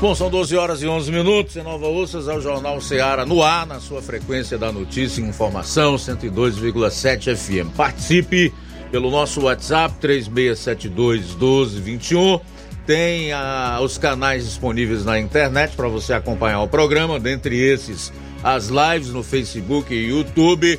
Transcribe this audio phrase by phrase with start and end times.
[0.00, 3.42] Bom, são 12 horas e 11 minutos em Nova Ursas, é o Jornal Ceará no
[3.42, 7.74] ar, na sua frequência da notícia e informação, 102,7 FM.
[7.76, 8.54] Participe
[8.92, 12.38] pelo nosso WhatsApp 3672 1221.
[12.86, 18.12] Tem ah, os canais disponíveis na internet para você acompanhar o programa, dentre esses
[18.44, 20.78] as lives no Facebook e YouTube.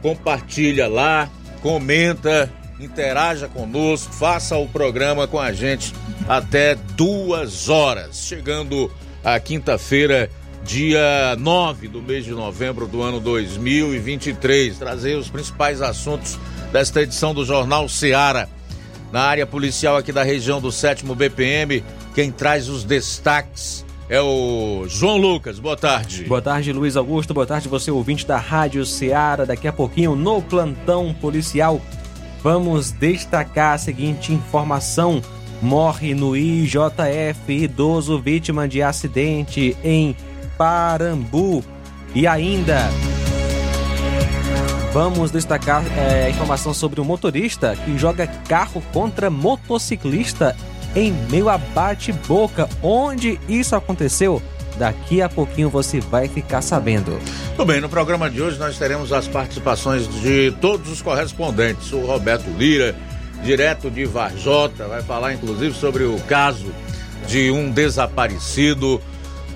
[0.00, 1.28] Compartilha lá,
[1.60, 5.92] comenta, interaja conosco, faça o programa com a gente
[6.28, 8.26] até duas horas.
[8.26, 8.90] Chegando
[9.24, 10.30] a quinta-feira,
[10.64, 14.78] dia 9 do mês de novembro do ano 2023.
[14.78, 16.38] Trazer os principais assuntos
[16.72, 18.48] desta edição do Jornal Seara.
[19.12, 21.82] Na área policial aqui da região do 7 BPM,
[22.14, 25.58] quem traz os destaques é o João Lucas.
[25.58, 26.24] Boa tarde.
[26.24, 27.34] Boa tarde, Luiz Augusto.
[27.34, 29.44] Boa tarde, você ouvinte da Rádio Ceará.
[29.44, 31.80] Daqui a pouquinho, no plantão policial,
[32.46, 35.20] vamos destacar a seguinte informação
[35.60, 40.16] morre no IJF, idoso vítima de acidente em
[40.56, 41.64] Parambu.
[42.14, 42.88] E ainda
[44.92, 50.56] vamos destacar é, informação sobre um motorista que joga carro contra motociclista
[50.94, 52.68] em meio a bate-boca.
[52.80, 54.40] Onde isso aconteceu?
[54.78, 57.18] Daqui a pouquinho você vai ficar sabendo.
[57.56, 61.92] Tudo bem, no programa de hoje nós teremos as participações de todos os correspondentes.
[61.92, 62.94] O Roberto Lira,
[63.42, 66.66] direto de Varjota, vai falar inclusive sobre o caso
[67.26, 69.00] de um desaparecido,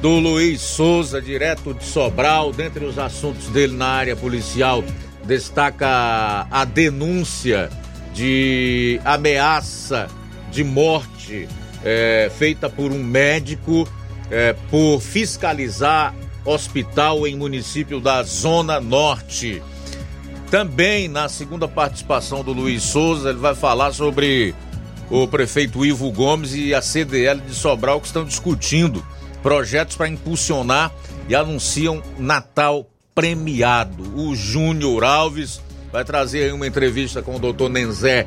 [0.00, 4.82] do Luiz Souza, direto de Sobral, dentre os assuntos dele na área policial,
[5.24, 7.68] destaca a denúncia
[8.14, 10.08] de ameaça
[10.50, 11.46] de morte
[11.84, 13.86] é, feita por um médico
[14.30, 16.14] é, por fiscalizar
[16.44, 19.62] hospital em município da Zona Norte.
[20.50, 24.54] Também na segunda participação do Luiz Souza, ele vai falar sobre
[25.10, 29.04] o prefeito Ivo Gomes e a CDL de Sobral que estão discutindo
[29.42, 30.92] projetos para impulsionar
[31.28, 34.02] e anunciam Natal premiado.
[34.16, 35.60] O Júnior Alves
[35.92, 38.26] vai trazer aí uma entrevista com o doutor Nenzé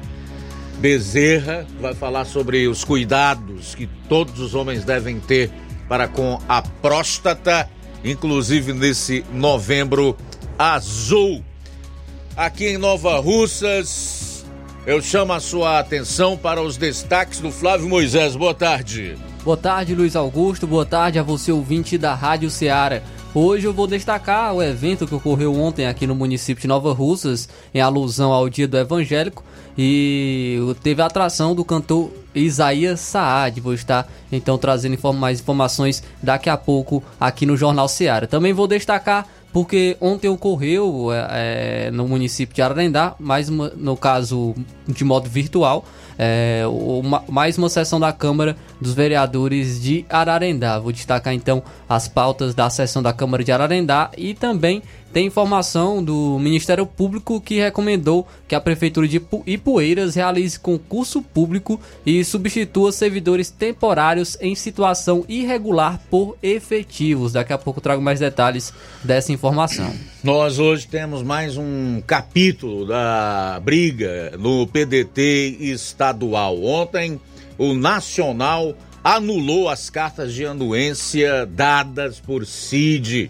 [0.80, 5.50] Bezerra, vai falar sobre os cuidados que todos os homens devem ter
[5.88, 7.70] para com a próstata,
[8.04, 10.18] inclusive nesse novembro
[10.58, 11.44] azul
[12.36, 14.46] aqui em Nova Russas.
[14.86, 18.36] Eu chamo a sua atenção para os destaques do Flávio Moisés.
[18.36, 19.18] Boa tarde.
[19.44, 20.68] Boa tarde, Luiz Augusto.
[20.68, 23.02] Boa tarde a você, ouvinte da Rádio Ceará.
[23.36, 27.50] Hoje eu vou destacar o evento que ocorreu ontem aqui no município de Nova Russas,
[27.74, 29.44] em alusão ao Dia do Evangélico,
[29.76, 33.60] e teve a atração do cantor Isaías Saad.
[33.60, 38.28] Vou estar então trazendo mais informações daqui a pouco aqui no Jornal Ceará.
[38.28, 44.54] Também vou destacar porque ontem ocorreu é, no município de Ararendá, uma, no caso
[44.88, 45.86] de modo virtual,
[46.18, 50.80] é, uma, mais uma sessão da Câmara dos Vereadores de Ararendá.
[50.80, 54.82] Vou destacar então as pautas da sessão da Câmara de Ararendá e também
[55.14, 61.80] tem informação do Ministério Público que recomendou que a Prefeitura de Ipueiras realize concurso público
[62.04, 67.32] e substitua servidores temporários em situação irregular por efetivos.
[67.32, 68.74] Daqui a pouco trago mais detalhes
[69.04, 69.94] dessa informação.
[70.24, 76.64] Nós hoje temos mais um capítulo da briga no PDT estadual.
[76.64, 77.22] Ontem,
[77.56, 83.30] o Nacional anulou as cartas de anuência dadas por CID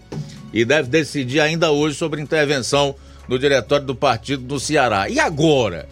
[0.54, 2.94] e deve decidir ainda hoje sobre intervenção
[3.28, 5.08] no diretório do partido do Ceará.
[5.08, 5.88] E agora?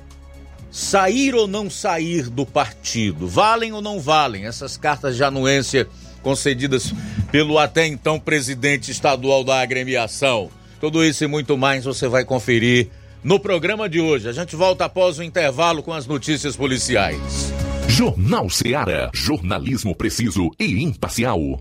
[0.71, 3.27] Sair ou não sair do partido?
[3.27, 5.89] Valem ou não valem essas cartas de anuência
[6.23, 6.95] concedidas
[7.31, 10.49] pelo até então presidente estadual da agremiação?
[10.81, 12.89] Tudo isso e muito mais você vai conferir
[13.23, 14.29] no programa de hoje.
[14.29, 17.53] A gente volta após o intervalo com as notícias policiais.
[17.89, 21.61] Jornal Ceará, jornalismo preciso e imparcial.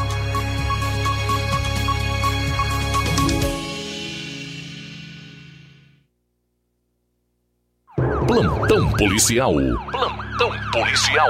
[9.01, 9.55] Policial.
[9.89, 11.27] Plantão policial.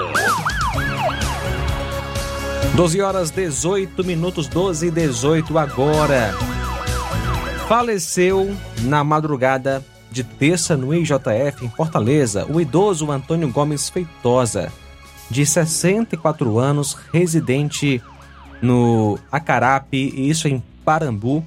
[2.76, 6.36] 12 horas 18 minutos, 12 e 18 agora.
[7.70, 9.82] Faleceu na madrugada
[10.12, 14.70] de terça no IJF em Fortaleza o idoso Antônio Gomes Feitosa,
[15.30, 18.04] de 64 anos, residente
[18.62, 21.42] no Acarape, isso em Parambu.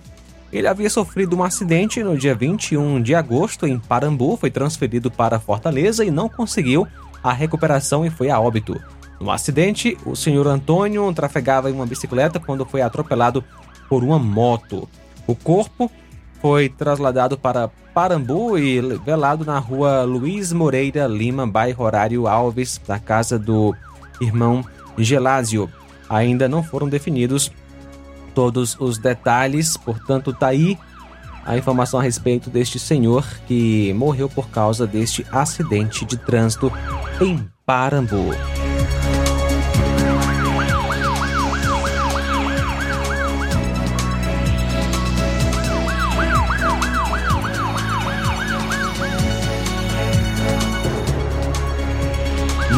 [0.54, 5.40] Ele havia sofrido um acidente no dia 21 de agosto em Parambu, foi transferido para
[5.40, 6.86] Fortaleza e não conseguiu
[7.20, 8.80] a recuperação e foi a óbito.
[9.20, 13.42] No acidente, o senhor Antônio trafegava em uma bicicleta quando foi atropelado
[13.88, 14.88] por uma moto.
[15.26, 15.90] O corpo
[16.40, 23.00] foi trasladado para Parambu e velado na rua Luiz Moreira Lima, bairro Horário Alves, da
[23.00, 23.74] casa do
[24.20, 24.64] irmão
[24.96, 25.68] Gelásio.
[26.08, 27.50] Ainda não foram definidos
[28.34, 30.76] todos os detalhes, portanto, tá aí
[31.44, 36.72] a informação a respeito deste senhor que morreu por causa deste acidente de trânsito
[37.20, 38.34] em Parambu.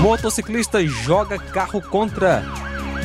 [0.06, 2.44] Motociclista joga carro contra.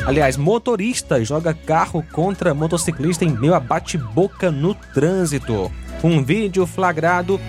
[0.06, 5.70] Aliás, motorista joga carro contra motociclista em meio a bate-boca no trânsito.
[6.02, 7.40] Um vídeo flagrado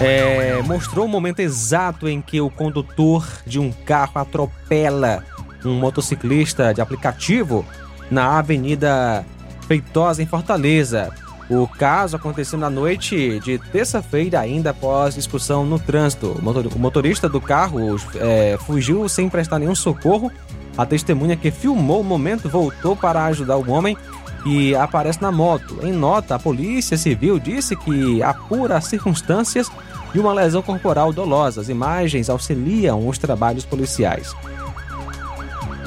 [0.00, 5.24] é, mostrou o momento exato em que o condutor de um carro atropela
[5.64, 7.64] um motociclista de aplicativo
[8.10, 9.24] na Avenida
[9.66, 11.10] Feitosa, em Fortaleza.
[11.48, 16.38] O caso aconteceu na noite de terça-feira, ainda após discussão no trânsito.
[16.74, 20.30] O motorista do carro é, fugiu sem prestar nenhum socorro.
[20.76, 23.96] A testemunha que filmou o momento voltou para ajudar o homem
[24.44, 25.78] e aparece na moto.
[25.82, 29.70] Em nota, a Polícia Civil disse que apura as circunstâncias
[30.12, 31.60] de uma lesão corporal dolosa.
[31.60, 34.34] As imagens auxiliam os trabalhos policiais.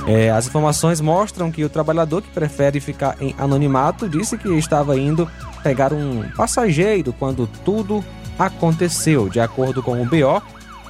[0.08, 4.98] É, as informações mostram que o trabalhador que prefere ficar em anonimato disse que estava
[4.98, 5.30] indo
[5.62, 8.04] pegar um passageiro quando tudo
[8.40, 9.28] aconteceu.
[9.28, 10.42] De acordo com o BO,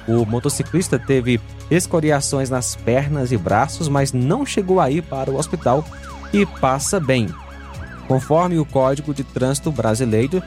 [0.06, 5.36] o motociclista teve escoriações nas pernas e braços, mas não chegou a ir para o
[5.36, 5.84] hospital
[6.32, 7.28] e passa bem.
[8.06, 10.42] Conforme o Código de Trânsito Brasileiro,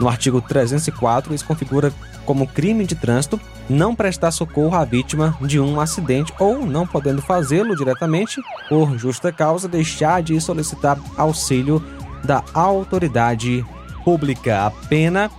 [0.00, 1.92] no artigo 304, isso configura
[2.24, 7.22] como crime de trânsito não prestar socorro à vítima de um acidente ou, não podendo
[7.22, 11.82] fazê-lo diretamente, por justa causa, deixar de solicitar auxílio
[12.24, 13.64] da autoridade
[14.04, 14.66] pública.
[14.66, 15.30] A pena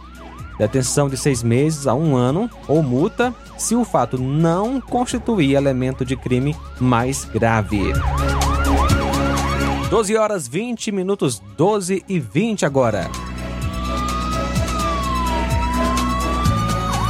[0.58, 6.04] detenção de seis meses a um ano ou multa se o fato não constituir elemento
[6.06, 7.94] de crime mais grave.
[9.90, 13.10] 12 horas 20 minutos, 12 e 20 agora.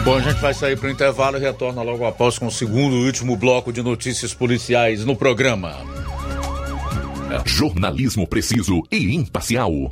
[0.07, 2.95] Bom, a gente vai sair para o intervalo e retorna logo após com o segundo
[2.95, 5.75] e último bloco de notícias policiais no programa.
[7.45, 9.91] Jornalismo preciso e imparcial.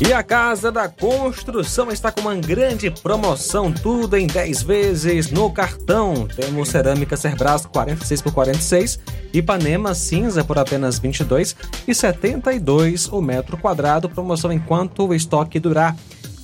[0.00, 5.50] E a Casa da Construção está com uma grande promoção, tudo em 10 vezes no
[5.50, 6.26] cartão.
[6.26, 8.98] Temos cerâmica Cerbras 46 por 46,
[9.34, 11.54] Ipanema cinza por apenas 22
[11.86, 15.94] e 72 o metro quadrado, promoção enquanto o estoque durar.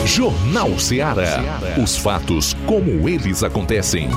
[0.06, 1.60] Jornal Ceará.
[1.84, 4.10] Os fatos como eles acontecem.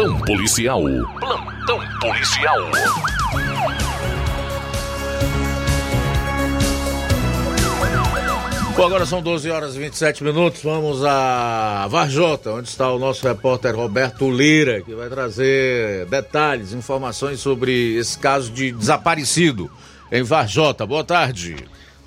[0.00, 0.82] Plantão policial.
[1.20, 2.58] Plantão policial.
[8.74, 10.62] Bom, agora são 12 horas e 27 minutos.
[10.62, 17.38] Vamos a Varjota, onde está o nosso repórter Roberto Lira, que vai trazer detalhes, informações
[17.40, 19.70] sobre esse caso de desaparecido
[20.10, 20.86] em Varjota.
[20.86, 21.56] Boa tarde.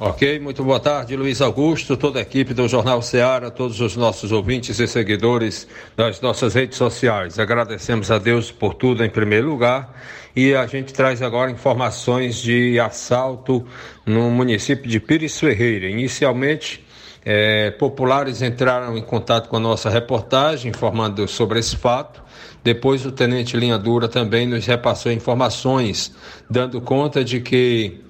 [0.06, 4.34] Ok, muito boa tarde, Luiz Augusto, toda a equipe do Jornal Ceará, todos os nossos
[4.34, 7.40] ouvintes e seguidores das nossas redes sociais.
[7.40, 9.98] Agradecemos a Deus por tudo em primeiro lugar
[10.36, 13.66] e a gente traz agora informações de assalto
[14.06, 15.88] no município de Pires Ferreira.
[15.88, 16.84] Inicialmente,
[17.24, 22.22] eh, populares entraram em contato com a nossa reportagem informando sobre esse fato.
[22.62, 26.14] Depois, o tenente Linha Dura também nos repassou informações,
[26.50, 28.02] dando conta de que.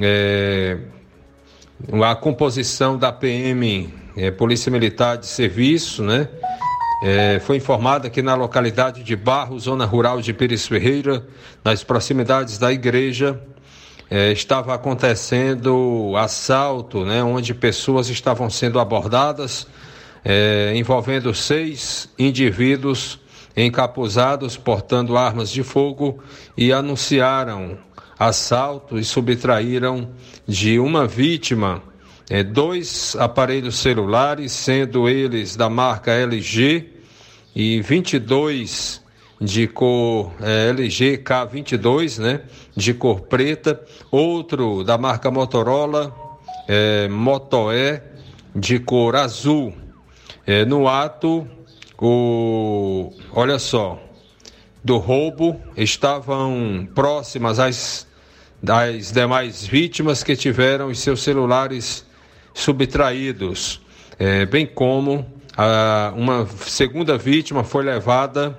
[0.00, 0.78] eh,
[2.04, 6.28] a composição da PM, é, Polícia Militar de Serviço, né?
[7.02, 11.26] É, foi informada que na localidade de Barro, zona rural de Pires Ferreira,
[11.64, 13.40] nas proximidades da igreja,
[14.10, 17.22] é, estava acontecendo assalto, né?
[17.22, 19.66] Onde pessoas estavam sendo abordadas,
[20.22, 23.18] é, envolvendo seis indivíduos
[23.56, 26.22] encapuzados, portando armas de fogo
[26.56, 27.78] e anunciaram
[28.20, 30.10] assalto e subtraíram
[30.46, 31.82] de uma vítima
[32.28, 36.90] eh, dois aparelhos celulares, sendo eles da marca LG
[37.56, 39.02] e 22
[39.40, 42.42] de cor eh, LG K22, né,
[42.76, 46.14] de cor preta, outro da marca Motorola
[46.68, 48.02] eh, Moto E
[48.54, 49.72] de cor azul.
[50.46, 51.48] Eh, no ato,
[51.98, 53.98] o olha só,
[54.84, 58.09] do roubo estavam próximas às
[58.62, 62.04] das demais vítimas que tiveram os seus celulares
[62.52, 63.80] subtraídos,
[64.18, 65.26] é, bem como
[65.56, 68.56] a, uma segunda vítima foi levada,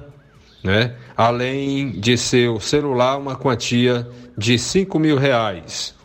[0.63, 5.95] né, além de seu celular, uma quantia de 5 mil reais,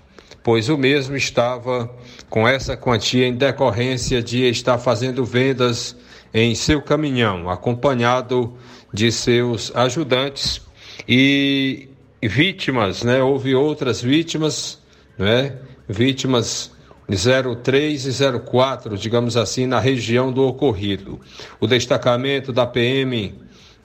[0.43, 1.91] pois o mesmo estava
[2.29, 5.97] com essa quantia em decorrência de estar fazendo vendas
[6.33, 8.55] em seu caminhão, acompanhado
[8.93, 10.61] de seus ajudantes
[11.09, 11.89] e
[12.23, 13.23] vítimas, né?
[13.23, 14.81] Houve outras vítimas,
[15.19, 15.57] né?
[15.89, 16.73] Vítimas
[17.09, 21.21] 03 e 04, digamos assim, na região do ocorrido.
[21.61, 23.35] O destacamento da PM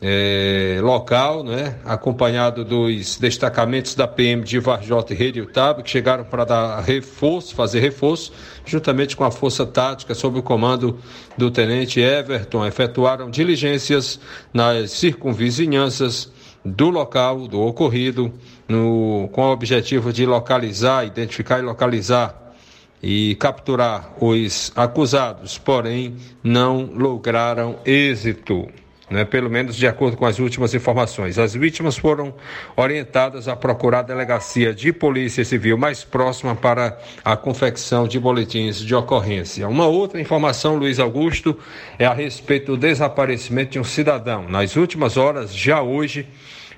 [0.02, 6.24] é, local, né, acompanhado dos destacamentos da PM de Varjota e Rede Utaba, que chegaram
[6.24, 8.34] para dar reforço, fazer reforço,
[8.66, 10.98] juntamente com a Força Tática, sob o comando
[11.38, 14.20] do Tenente Everton, efetuaram diligências
[14.52, 16.32] nas circunvizinhanças
[16.64, 18.32] do local do ocorrido,
[18.68, 22.54] no, com o objetivo de localizar, identificar e localizar
[23.02, 28.68] e capturar os acusados, porém não lograram êxito.
[29.12, 31.38] Né, pelo menos de acordo com as últimas informações.
[31.38, 32.34] As vítimas foram
[32.78, 38.80] orientadas a procurar a delegacia de polícia civil mais próxima para a confecção de boletins
[38.80, 39.68] de ocorrência.
[39.68, 41.60] Uma outra informação, Luiz Augusto,
[42.00, 44.48] é a respeito do desaparecimento de um cidadão.
[44.48, 46.26] Nas últimas horas, já hoje,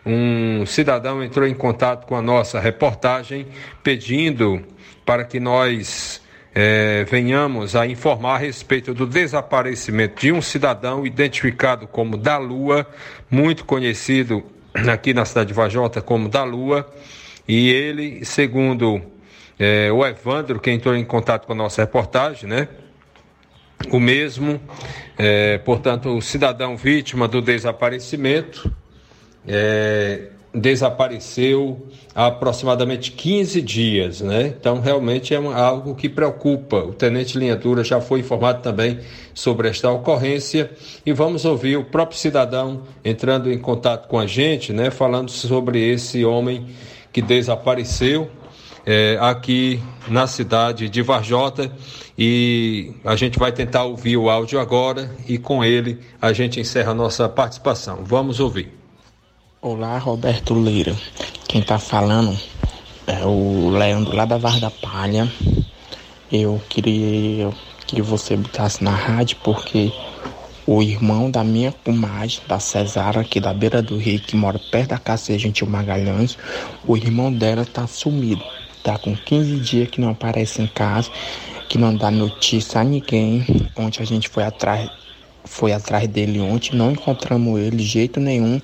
[0.03, 3.45] um cidadão entrou em contato com a nossa reportagem
[3.83, 4.59] pedindo
[5.05, 6.22] para que nós
[6.55, 12.85] é, venhamos a informar a respeito do desaparecimento de um cidadão identificado como da Lua,
[13.29, 16.87] muito conhecido aqui na cidade de Vajota como da Lua,
[17.47, 19.01] e ele, segundo
[19.59, 22.67] é, o Evandro, que entrou em contato com a nossa reportagem, né?
[23.91, 24.61] O mesmo,
[25.17, 28.71] é, portanto, o cidadão vítima do desaparecimento,
[29.45, 34.53] é, desapareceu há aproximadamente 15 dias, né?
[34.59, 36.77] Então realmente é algo que preocupa.
[36.77, 38.99] O tenente Linha Dura já foi informado também
[39.33, 40.69] sobre esta ocorrência
[41.03, 44.91] e vamos ouvir o próprio cidadão entrando em contato com a gente, né?
[44.91, 46.67] Falando sobre esse homem
[47.11, 48.29] que desapareceu
[48.85, 51.71] é, aqui na cidade de Varjota
[52.15, 56.91] e a gente vai tentar ouvir o áudio agora e com ele a gente encerra
[56.91, 58.03] a nossa participação.
[58.03, 58.82] Vamos ouvir.
[59.65, 60.93] Olá, Roberto Leira.
[61.47, 62.37] Quem tá falando
[63.07, 65.31] é o Leandro lá da Varda da Palha.
[66.29, 67.49] Eu queria
[67.87, 69.89] que você botasse na rádio porque
[70.67, 74.89] o irmão da minha comadre, da Cesara, aqui da beira do rio, que mora perto
[74.89, 76.37] da casa de Gentil Magalhães,
[76.85, 78.43] o irmão dela tá sumido.
[78.83, 81.09] Tá com 15 dias que não aparece em casa,
[81.69, 83.45] que não dá notícia a ninguém.
[83.77, 84.91] Onde a gente foi atrás
[85.45, 88.61] foi atrás dele ontem, não encontramos ele de jeito nenhum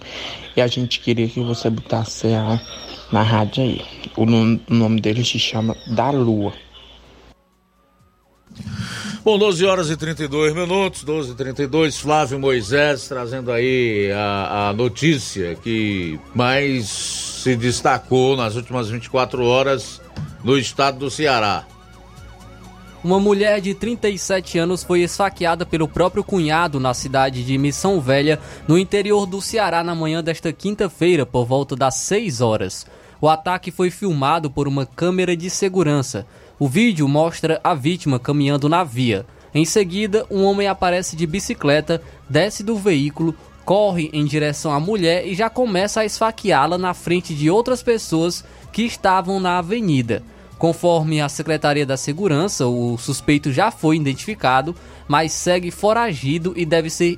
[0.55, 2.59] e a gente queria que você botasse a,
[3.11, 3.81] na rádio aí.
[4.17, 6.53] O nome, o nome dele se chama Da Lua.
[9.23, 14.73] Bom, 12 horas e 32 minutos, 12 e 32 Flávio Moisés trazendo aí a, a
[14.73, 20.01] notícia que mais se destacou nas últimas 24 horas
[20.43, 21.65] no estado do Ceará.
[23.01, 28.37] Uma mulher de 37 anos foi esfaqueada pelo próprio cunhado na cidade de Missão Velha,
[28.67, 32.85] no interior do Ceará, na manhã desta quinta-feira, por volta das 6 horas.
[33.21, 36.27] O ataque foi filmado por uma câmera de segurança.
[36.59, 39.25] O vídeo mostra a vítima caminhando na via.
[39.55, 43.33] Em seguida, um homem aparece de bicicleta, desce do veículo,
[43.63, 48.43] corre em direção à mulher e já começa a esfaqueá-la na frente de outras pessoas
[48.73, 50.21] que estavam na avenida.
[50.59, 54.75] Conforme a Secretaria da Segurança, o suspeito já foi identificado,
[55.07, 57.17] mas segue foragido e deve ser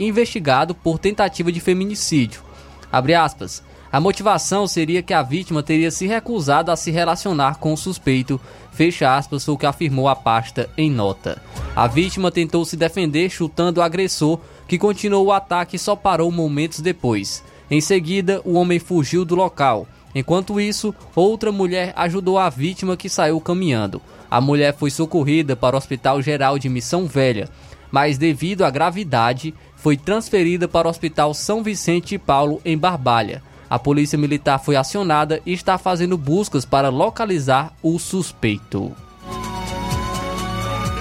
[0.00, 2.42] investigado por tentativa de feminicídio.
[2.90, 8.40] A motivação seria que a vítima teria se recusado a se relacionar com o suspeito,
[8.72, 11.40] fecha aspas, o que afirmou a pasta em nota.
[11.76, 16.28] A vítima tentou se defender chutando o agressor, que continuou o ataque e só parou
[16.32, 17.44] momentos depois.
[17.70, 19.86] Em seguida, o homem fugiu do local.
[20.14, 24.00] Enquanto isso, outra mulher ajudou a vítima que saiu caminhando.
[24.30, 27.48] A mulher foi socorrida para o Hospital Geral de Missão Velha,
[27.90, 33.42] mas devido à gravidade, foi transferida para o Hospital São Vicente Paulo em Barbalha.
[33.68, 38.94] A polícia militar foi acionada e está fazendo buscas para localizar o suspeito.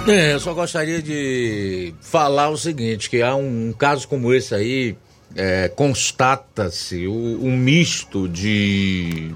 [0.07, 4.53] É, eu só gostaria de falar o seguinte, que há um, um caso como esse
[4.53, 4.97] aí,
[5.35, 9.33] é, constata-se um misto de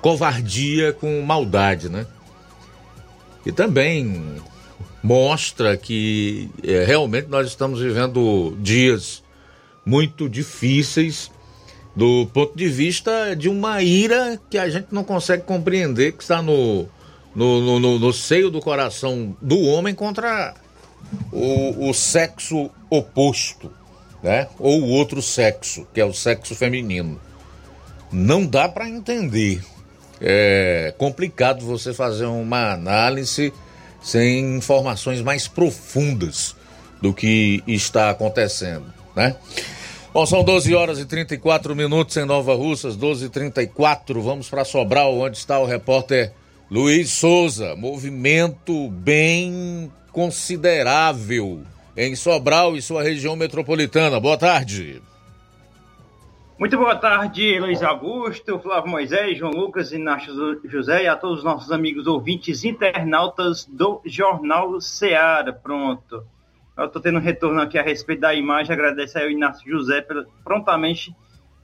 [0.00, 2.06] covardia com maldade, né?
[3.46, 4.40] E também
[5.02, 9.22] mostra que é, realmente nós estamos vivendo dias
[9.84, 11.30] muito difíceis
[11.94, 16.40] do ponto de vista de uma ira que a gente não consegue compreender, que está
[16.40, 16.88] no,
[17.34, 20.54] no, no, no seio do coração do homem contra
[21.30, 23.70] o, o sexo oposto,
[24.22, 24.48] né?
[24.58, 27.20] Ou o outro sexo, que é o sexo feminino.
[28.10, 29.62] Não dá para entender.
[30.20, 33.52] É complicado você fazer uma análise
[34.00, 36.54] sem informações mais profundas
[37.00, 39.34] do que está acontecendo, né?
[40.12, 44.62] Bom, são 12 horas e 34 minutos em Nova Russas, 12 e 34 Vamos para
[44.62, 46.32] Sobral, onde está o repórter
[46.70, 47.74] Luiz Souza.
[47.74, 51.62] Movimento bem considerável
[51.96, 54.18] em Sobral e sua região metropolitana.
[54.18, 55.02] Boa tarde.
[56.58, 61.44] Muito boa tarde, Luiz Augusto, Flávio Moisés, João Lucas, Inácio José e a todos os
[61.44, 65.52] nossos amigos ouvintes internautas do Jornal Seara.
[65.52, 66.24] Pronto.
[66.76, 70.26] Eu estou tendo um retorno aqui a respeito da imagem, agradeço ao Inácio José por
[70.44, 71.14] prontamente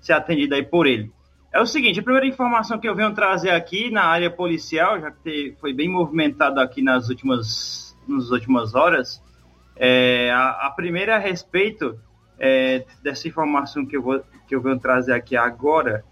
[0.00, 1.10] ser atendido aí por ele.
[1.52, 5.10] É o seguinte, a primeira informação que eu venho trazer aqui na área policial, já
[5.10, 9.22] que foi bem movimentado aqui nas últimas, nas últimas horas,
[9.78, 11.98] é, a, a, primeira a respeito
[12.38, 16.04] é, dessa informação que eu, vou, que eu venho trazer aqui agora,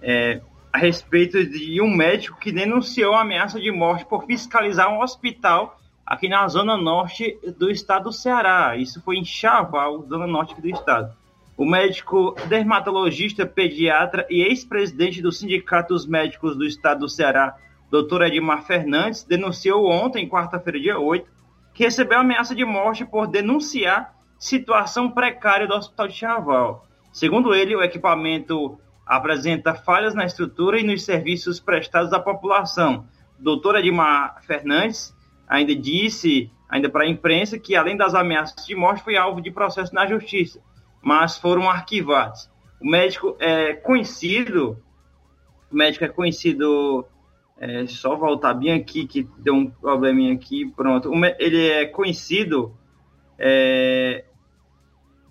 [0.00, 0.40] é,
[0.72, 6.28] a respeito de um médico que denunciou ameaça de morte por fiscalizar um hospital aqui
[6.28, 8.76] na zona norte do estado do Ceará.
[8.76, 11.12] Isso foi em Chaval, zona norte do estado.
[11.56, 17.54] O médico dermatologista, pediatra e ex-presidente do Sindicato dos Médicos do Estado do Ceará,
[17.90, 18.22] Dr.
[18.22, 21.28] Edmar Fernandes, denunciou ontem, quarta-feira, dia 8,
[21.80, 26.86] que recebeu ameaça de morte por denunciar situação precária do Hospital de Chaval.
[27.10, 33.06] Segundo ele, o equipamento apresenta falhas na estrutura e nos serviços prestados à população.
[33.38, 33.76] Dr.
[33.76, 35.16] Edmar Fernandes
[35.48, 39.50] ainda disse, ainda para a imprensa, que além das ameaças de morte, foi alvo de
[39.50, 40.60] processo na justiça,
[41.00, 42.50] mas foram arquivados.
[42.78, 44.76] O médico é conhecido,
[45.72, 47.06] o médico é conhecido,
[47.60, 51.12] é, só voltar bem aqui, que deu um probleminha aqui, pronto.
[51.38, 52.74] Ele é conhecido
[53.38, 54.24] é,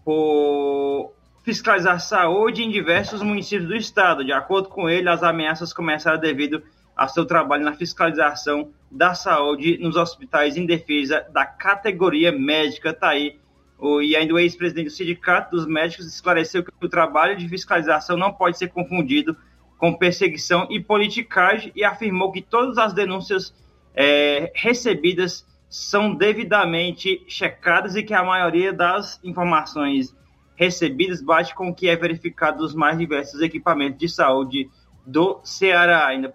[0.05, 1.11] por
[1.43, 4.23] fiscalizar saúde em diversos municípios do estado.
[4.23, 6.61] De acordo com ele, as ameaças começaram devido
[6.95, 12.93] a seu trabalho na fiscalização da saúde nos hospitais em defesa da categoria médica.
[12.93, 13.39] Tá aí.
[13.79, 18.15] O, e ainda o ex-presidente do Sindicato dos Médicos esclareceu que o trabalho de fiscalização
[18.15, 19.35] não pode ser confundido
[19.79, 23.55] com perseguição e politicagem e afirmou que todas as denúncias
[23.95, 30.15] é, recebidas são devidamente checadas e que a maioria das informações
[30.55, 34.69] recebidas bate com o que é verificado dos mais diversos equipamentos de saúde
[35.05, 36.07] do Ceará.
[36.07, 36.33] Ainda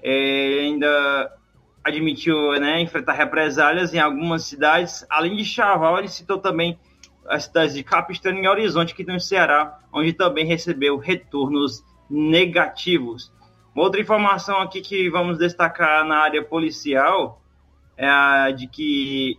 [0.00, 1.32] é, ainda
[1.82, 5.04] admitiu né, enfrentar represálias em algumas cidades.
[5.10, 6.78] Além de Chaval, ele citou também
[7.28, 13.32] as cidades de Capistrano e Horizonte, que no Ceará, onde também recebeu retornos negativos.
[13.74, 17.42] outra informação aqui que vamos destacar na área policial
[17.96, 19.38] é a de que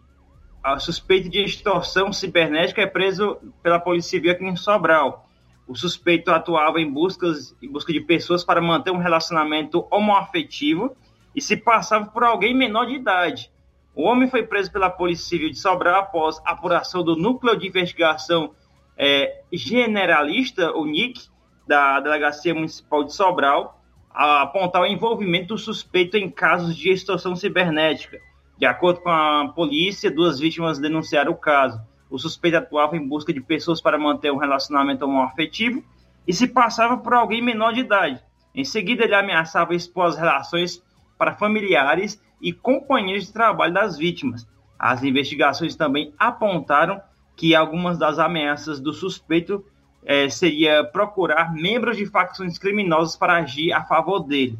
[0.63, 5.27] a suspeito de extorsão cibernética é preso pela Polícia Civil aqui em Sobral.
[5.67, 10.95] O suspeito atuava em, buscas, em busca de pessoas para manter um relacionamento homoafetivo
[11.36, 13.51] e se passava por alguém menor de idade.
[13.95, 18.53] O homem foi preso pela Polícia Civil de Sobral após apuração do Núcleo de Investigação
[18.97, 21.30] é, Generalista, o NIC,
[21.67, 23.75] da Delegacia Municipal de Sobral.
[24.10, 28.19] a apontar o envolvimento do suspeito em casos de extorsão cibernética.
[28.58, 31.80] De acordo com a polícia, duas vítimas denunciaram o caso.
[32.10, 35.84] O suspeito atuava em busca de pessoas para manter um relacionamento homoafetivo
[36.27, 38.19] e se passava por alguém menor de idade.
[38.56, 40.84] Em seguida, ele ameaçava expor as relações
[41.15, 44.47] para familiares e companheiros de trabalho das vítimas.
[44.80, 46.99] As investigações também apontaram
[47.36, 49.63] que algumas das ameaças do suspeito
[50.08, 54.58] eh, seria procurar membros de facções criminosas para agir a favor dele.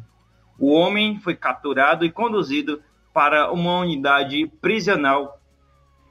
[0.58, 2.82] O homem foi capturado e conduzido
[3.14, 5.40] para uma unidade prisional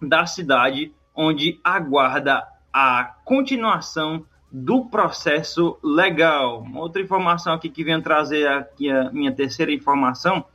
[0.01, 6.65] da cidade, onde aguarda a continuação do processo legal.
[6.73, 10.45] Outra informação aqui que vem trazer aqui a minha terceira informação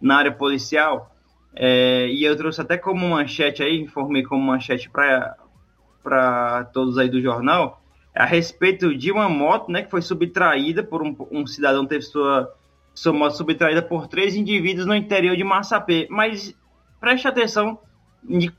[0.00, 1.14] na área policial,
[1.54, 7.20] é, e eu trouxe até como manchete aí, informei como manchete para todos aí do
[7.20, 7.79] jornal,
[8.20, 12.54] a respeito de uma moto né, que foi subtraída por um, um cidadão teve sua,
[12.94, 16.06] sua moto subtraída por três indivíduos no interior de Massapê.
[16.10, 16.54] Mas
[17.00, 17.78] preste atenção
[18.22, 18.52] de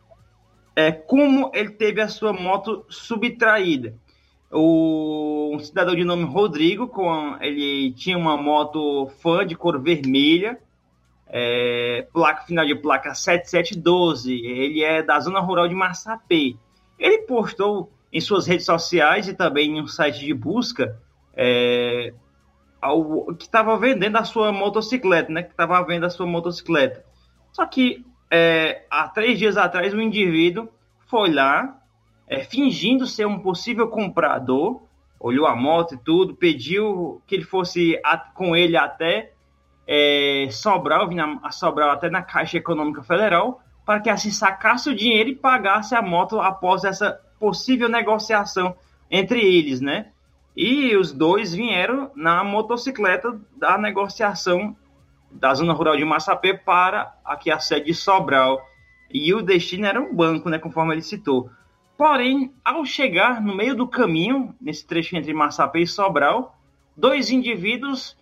[0.75, 3.93] é, como ele teve a sua moto subtraída.
[4.51, 10.59] O, um cidadão de nome Rodrigo, com, ele tinha uma moto fã de cor vermelha,
[11.27, 14.33] é, placa final de placa 7712.
[14.33, 16.55] Ele é da zona rural de Massapê.
[16.97, 20.99] Ele postou em suas redes sociais e também em um site de busca
[21.33, 22.13] é,
[22.81, 25.43] ao, que estava vendendo a sua motocicleta, né?
[25.43, 27.05] Que estava vendendo a sua motocicleta.
[27.53, 30.67] Só que é, há três dias atrás um indivíduo
[31.07, 31.77] foi lá,
[32.27, 34.81] é, fingindo ser um possível comprador,
[35.19, 39.33] olhou a moto e tudo, pediu que ele fosse a, com ele até
[39.87, 41.09] é, Sobral,
[41.43, 45.93] a Sobral até na Caixa Econômica Federal, para que assim sacasse o dinheiro e pagasse
[45.93, 48.75] a moto após essa possível negociação
[49.09, 50.11] entre eles, né?
[50.55, 54.75] E os dois vieram na motocicleta da negociação
[55.31, 58.61] da zona rural de Massapê para aqui a sede de Sobral.
[59.09, 61.49] E o destino era um banco, né, conforme ele citou.
[61.97, 66.55] Porém, ao chegar no meio do caminho, nesse trecho entre Massapê e Sobral,
[66.95, 68.17] dois indivíduos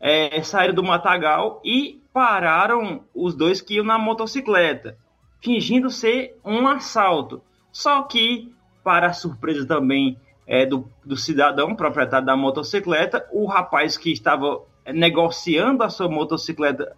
[0.00, 4.96] é, saíram do matagal e pararam os dois que iam na motocicleta,
[5.40, 7.42] fingindo ser um assalto.
[7.72, 8.54] Só que
[8.84, 15.82] para surpresa também é, do, do cidadão proprietário da motocicleta, o rapaz que estava negociando
[15.82, 16.94] a sua motocicleta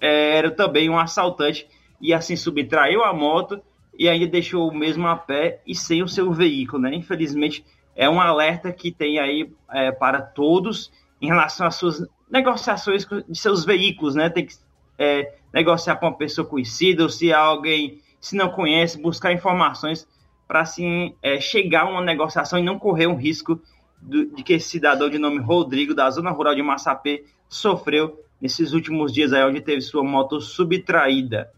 [0.00, 1.68] é, era também um assaltante
[2.00, 3.60] e assim subtraiu a moto
[3.98, 6.94] e ainda deixou o mesmo a pé e sem o seu veículo, né?
[6.94, 7.64] Infelizmente
[7.96, 13.38] é um alerta que tem aí é, para todos em relação às suas negociações de
[13.38, 14.28] seus veículos, né?
[14.28, 14.54] Tem que
[14.98, 20.08] é, negociar com uma pessoa conhecida ou se alguém se não conhece, buscar informações
[20.46, 23.60] para assim é, chegar a uma negociação e não correr um risco
[24.00, 28.72] do, de que esse cidadão de nome Rodrigo, da zona rural de Massapê, sofreu nesses
[28.72, 31.50] últimos dias aí, onde teve sua moto subtraída.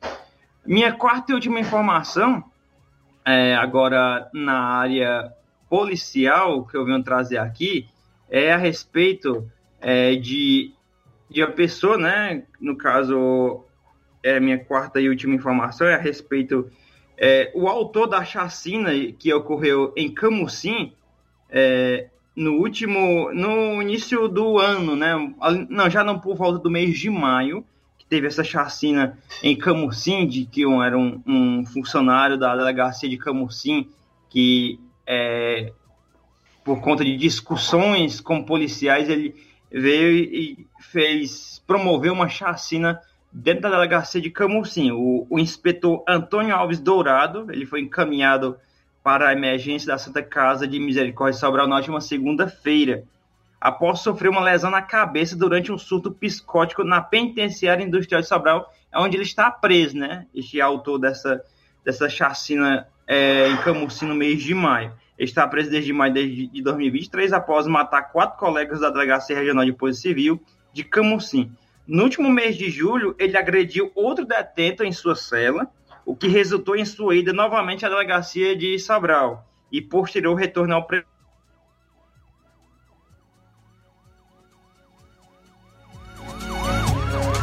[0.64, 2.44] Minha quarta e última informação,
[3.24, 5.32] é, agora na área
[5.68, 7.88] policial, que eu venho trazer aqui,
[8.28, 9.48] é a respeito
[9.80, 10.72] é, de,
[11.28, 12.44] de a pessoa, né?
[12.60, 13.64] No caso,
[14.22, 16.70] é minha quarta e última informação é a respeito
[17.18, 20.92] é, o autor da chacina que ocorreu em Camusim,
[21.48, 25.14] é, no último, no início do ano, né?
[25.70, 27.64] Não, já não por volta do mês de maio,
[27.96, 33.08] que teve essa chacina em Camusim, de que um, era um, um, funcionário da delegacia
[33.08, 33.88] de Camusim
[34.28, 35.72] que, é,
[36.62, 39.34] por conta de discussões com policiais, ele
[39.70, 43.00] veio e fez promover uma chacina
[43.32, 44.90] dentro da delegacia de Camusim.
[44.90, 48.56] O, o inspetor Antônio Alves Dourado, ele foi encaminhado
[49.02, 53.04] para a emergência da Santa Casa de Misericórdia Sobral na última segunda-feira,
[53.60, 58.72] após sofrer uma lesão na cabeça durante um surto psicótico na penitenciária industrial de Sobral,
[58.94, 60.26] onde ele está preso, né?
[60.34, 61.40] Este autor dessa,
[61.84, 64.92] dessa chacina é, em Camusim no mês de maio.
[65.18, 69.72] Ele está preso desde maio de 2023, após matar quatro colegas da Delegacia Regional de
[69.72, 71.50] Polícia Civil de Camusim.
[71.86, 75.70] No último mês de julho, ele agrediu outro detento em sua cela,
[76.04, 80.84] o que resultou em sua ida novamente à delegacia de Sobral e posterior retorno ao
[80.84, 81.04] pre...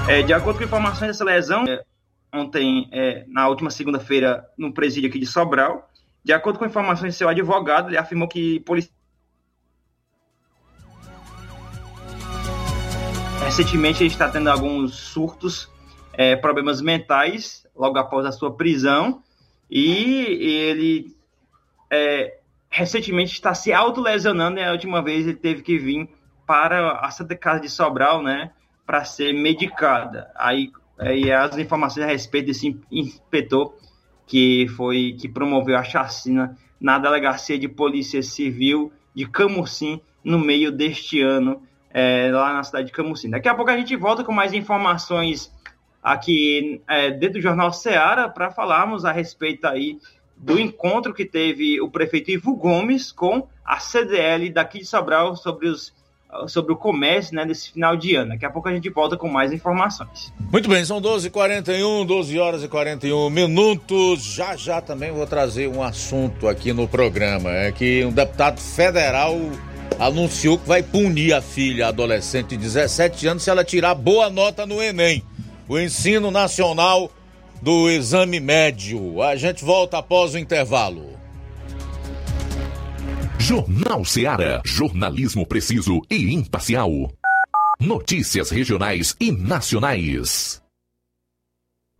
[0.10, 1.82] É, de acordo com informações dessa lesão, é,
[2.34, 5.90] ontem, é, na última segunda-feira, no presídio aqui de Sobral,
[6.22, 9.03] de acordo com informações de seu advogado, ele afirmou que policiais
[13.44, 15.70] recentemente ele está tendo alguns surtos,
[16.14, 19.22] é, problemas mentais, logo após a sua prisão,
[19.70, 21.16] e ele
[21.92, 22.38] é,
[22.70, 26.10] recentemente está se autolesionando, e a última vez ele teve que vir
[26.48, 28.52] para a Santa Casa de Sobral, né,
[28.86, 30.32] para ser medicada.
[30.36, 33.76] Aí, aí as informações a respeito desse inspetor
[34.26, 40.72] que foi que promoveu a chacina na delegacia de polícia civil de Camusim no meio
[40.72, 41.62] deste ano
[41.94, 43.30] é, lá na cidade de Camusim.
[43.30, 45.52] Daqui a pouco a gente volta com mais informações
[46.02, 50.00] aqui é, dentro do jornal Ceará para falarmos a respeito aí
[50.36, 55.68] do encontro que teve o prefeito Ivo Gomes com a CDL daqui de Sobral sobre
[55.68, 55.94] os
[56.48, 58.32] sobre o comércio né, desse final de ano.
[58.32, 60.34] Daqui a pouco a gente volta com mais informações.
[60.52, 64.24] Muito bem, são 12h41, 12 horas e 41 minutos.
[64.24, 67.52] Já já também vou trazer um assunto aqui no programa.
[67.52, 69.38] É que um deputado federal
[70.00, 74.66] anunciou que vai punir a filha adolescente de 17 anos se ela tirar boa nota
[74.66, 75.24] no Enem,
[75.68, 77.12] o ensino nacional
[77.62, 79.22] do exame médio.
[79.22, 81.14] A gente volta após o intervalo.
[83.38, 84.62] Jornal Seara.
[84.66, 86.90] Jornalismo preciso e imparcial.
[87.80, 90.63] Notícias regionais e nacionais.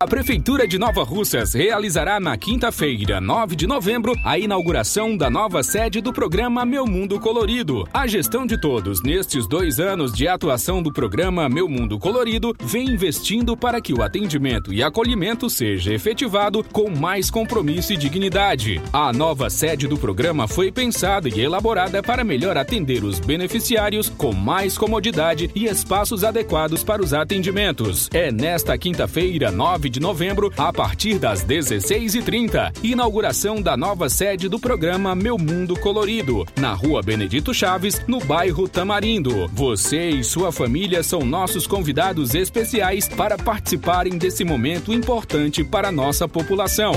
[0.02, 5.62] A Prefeitura de Nova Russas realizará na quinta-feira, 9 de novembro, a inauguração da nova
[5.62, 7.88] sede do programa Meu Mundo Colorido.
[7.94, 12.90] A gestão de todos nestes dois anos de atuação do programa Meu Mundo Colorido vem
[12.90, 18.82] investindo para que o atendimento e acolhimento seja efetivado com mais compromisso e dignidade.
[18.92, 24.32] A nova sede do programa foi pensada e elaborada para melhor atender os beneficiários com
[24.32, 28.10] mais comodidade e espaços adequados para os atendimentos.
[28.12, 32.72] É nesta quinta-feira, 9 de novembro, a partir das 16h30.
[32.82, 38.68] Inauguração da nova sede do programa Meu Mundo Colorido, na rua Benedito Chaves, no bairro
[38.68, 39.48] Tamarindo.
[39.48, 45.92] Você e sua família são nossos convidados especiais para participarem desse momento importante para a
[45.92, 46.94] nossa população.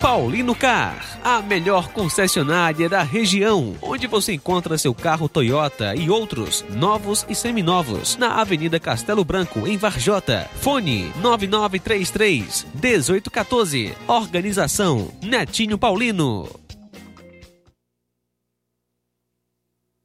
[0.00, 6.64] Paulino Car, a melhor concessionária da região, onde você encontra seu carro Toyota e outros
[6.70, 10.48] novos e seminovos, na Avenida Castelo Branco, em Varjota.
[10.54, 13.94] Fone 9933 1814.
[14.08, 16.48] Organização Netinho Paulino.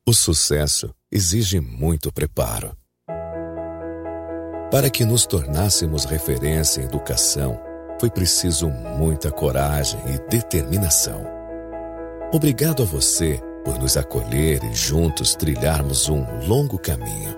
[0.05, 2.75] O sucesso exige muito preparo.
[4.69, 7.57] Para que nos tornássemos referência em educação,
[7.99, 11.25] foi preciso muita coragem e determinação.
[12.31, 17.35] Obrigado a você por nos acolher e juntos trilharmos um longo caminho.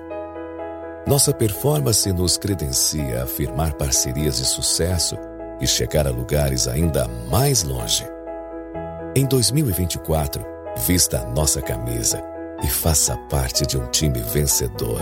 [1.05, 5.15] Nossa performance nos credencia a firmar parcerias de sucesso
[5.61, 8.05] e chegar a lugares ainda mais longe.
[9.15, 10.43] Em 2024,
[10.85, 12.21] vista a nossa camisa
[12.63, 15.01] e faça parte de um time vencedor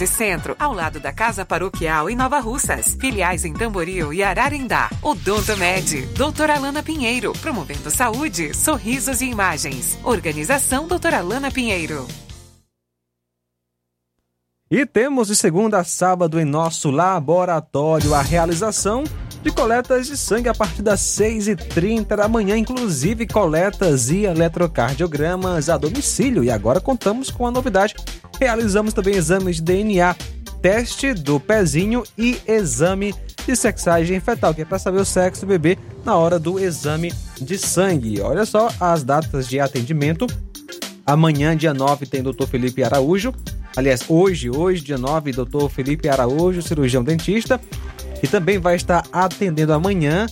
[0.00, 2.96] 13 Centro, ao lado da Casa Paroquial em Nova Russas.
[2.98, 4.88] Filiais em Tamboril e Ararindá.
[5.02, 9.98] Odonto Med, doutora Alana Pinheiro, promovendo saúde, sorrisos e imagens.
[10.04, 12.06] Organização doutora Alana Pinheiro.
[14.70, 19.02] E temos de segunda a sábado em nosso laboratório a realização
[19.42, 25.76] de coletas de sangue a partir das 6h30 da manhã, inclusive coletas e eletrocardiogramas a
[25.76, 26.44] domicílio.
[26.44, 27.96] E agora contamos com a novidade:
[28.40, 30.16] realizamos também exames de DNA,
[30.62, 33.14] teste do pezinho e exame
[33.46, 37.12] de sexagem fetal, que é para saber o sexo do bebê na hora do exame
[37.40, 38.20] de sangue.
[38.20, 40.26] Olha só as datas de atendimento.
[41.06, 42.46] Amanhã, dia 9, tem Dr.
[42.46, 43.32] Felipe Araújo.
[43.76, 45.68] Aliás, hoje, hoje, dia 9, Dr.
[45.68, 47.60] Felipe Araújo, cirurgião dentista
[48.20, 50.26] que também vai estar atendendo amanhã.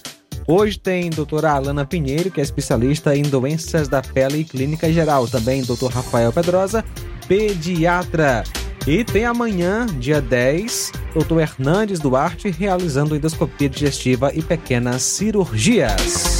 [0.47, 5.27] Hoje tem doutora Alana Pinheiro, que é especialista em doenças da pele e clínica geral.
[5.27, 6.85] Também doutor Rafael Pedrosa,
[7.29, 8.43] pediatra.
[8.87, 16.39] E tem amanhã, dia 10, doutor Hernandes Duarte, realizando endoscopia digestiva e pequenas cirurgias.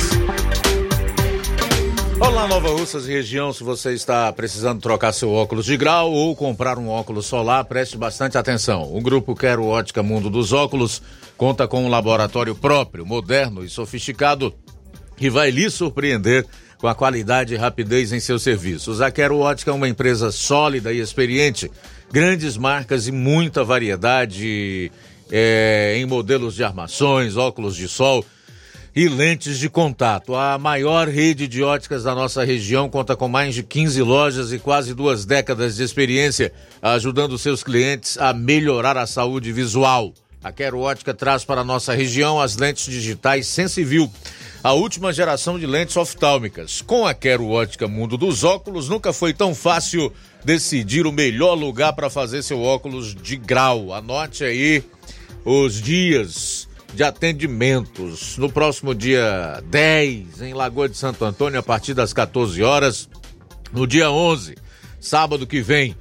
[2.19, 3.53] Olá, Nova Russas e região.
[3.53, 7.99] Se você está precisando trocar seu óculos de grau ou comprar um óculos solar, preste
[7.99, 8.83] bastante atenção.
[8.97, 11.03] O grupo Quero Ótica Mundo dos Óculos
[11.37, 14.55] conta com um laboratório próprio, moderno e sofisticado
[15.17, 16.47] que vai lhe surpreender
[16.79, 19.01] com a qualidade e rapidez em seus serviços.
[19.01, 21.71] A Quero Ótica é uma empresa sólida e experiente,
[22.11, 24.91] grandes marcas e muita variedade
[25.31, 28.25] é, em modelos de armações, óculos de sol
[28.95, 30.35] e lentes de contato.
[30.35, 34.59] A maior rede de óticas da nossa região conta com mais de 15 lojas e
[34.59, 40.13] quase duas décadas de experiência, ajudando seus clientes a melhorar a saúde visual.
[40.43, 44.11] A Quero Ótica traz para a nossa região as lentes digitais Sensivil,
[44.69, 46.83] a última geração de lentes oftálmicas.
[46.83, 50.13] Com a Quero Ótica Mundo dos Óculos, nunca foi tão fácil
[50.45, 53.95] decidir o melhor lugar para fazer seu óculos de grau.
[53.95, 54.85] Anote aí
[55.43, 58.37] os dias de atendimentos.
[58.37, 63.09] No próximo dia 10, em Lagoa de Santo Antônio, a partir das 14 horas.
[63.73, 64.55] No dia 11,
[65.01, 65.97] sábado que vem,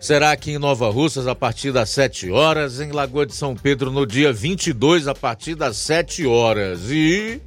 [0.00, 2.80] será aqui em Nova Russas, a partir das 7 horas.
[2.80, 6.90] Em Lagoa de São Pedro, no dia 22, a partir das 7 horas.
[6.90, 7.40] E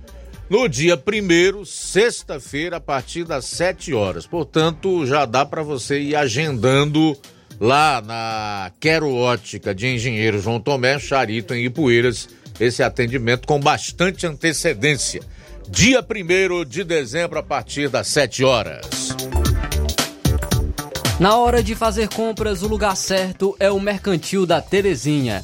[0.49, 4.27] no dia 1, sexta-feira, a partir das 7 horas.
[4.27, 7.17] Portanto, já dá para você ir agendando
[7.59, 12.27] lá na Quero Ótica de Engenheiro João Tomé, Charito, em Ipueiras
[12.59, 15.21] esse atendimento com bastante antecedência.
[15.69, 19.15] Dia 1 de dezembro, a partir das 7 horas.
[21.19, 25.43] Na hora de fazer compras, o lugar certo é o Mercantil da Terezinha.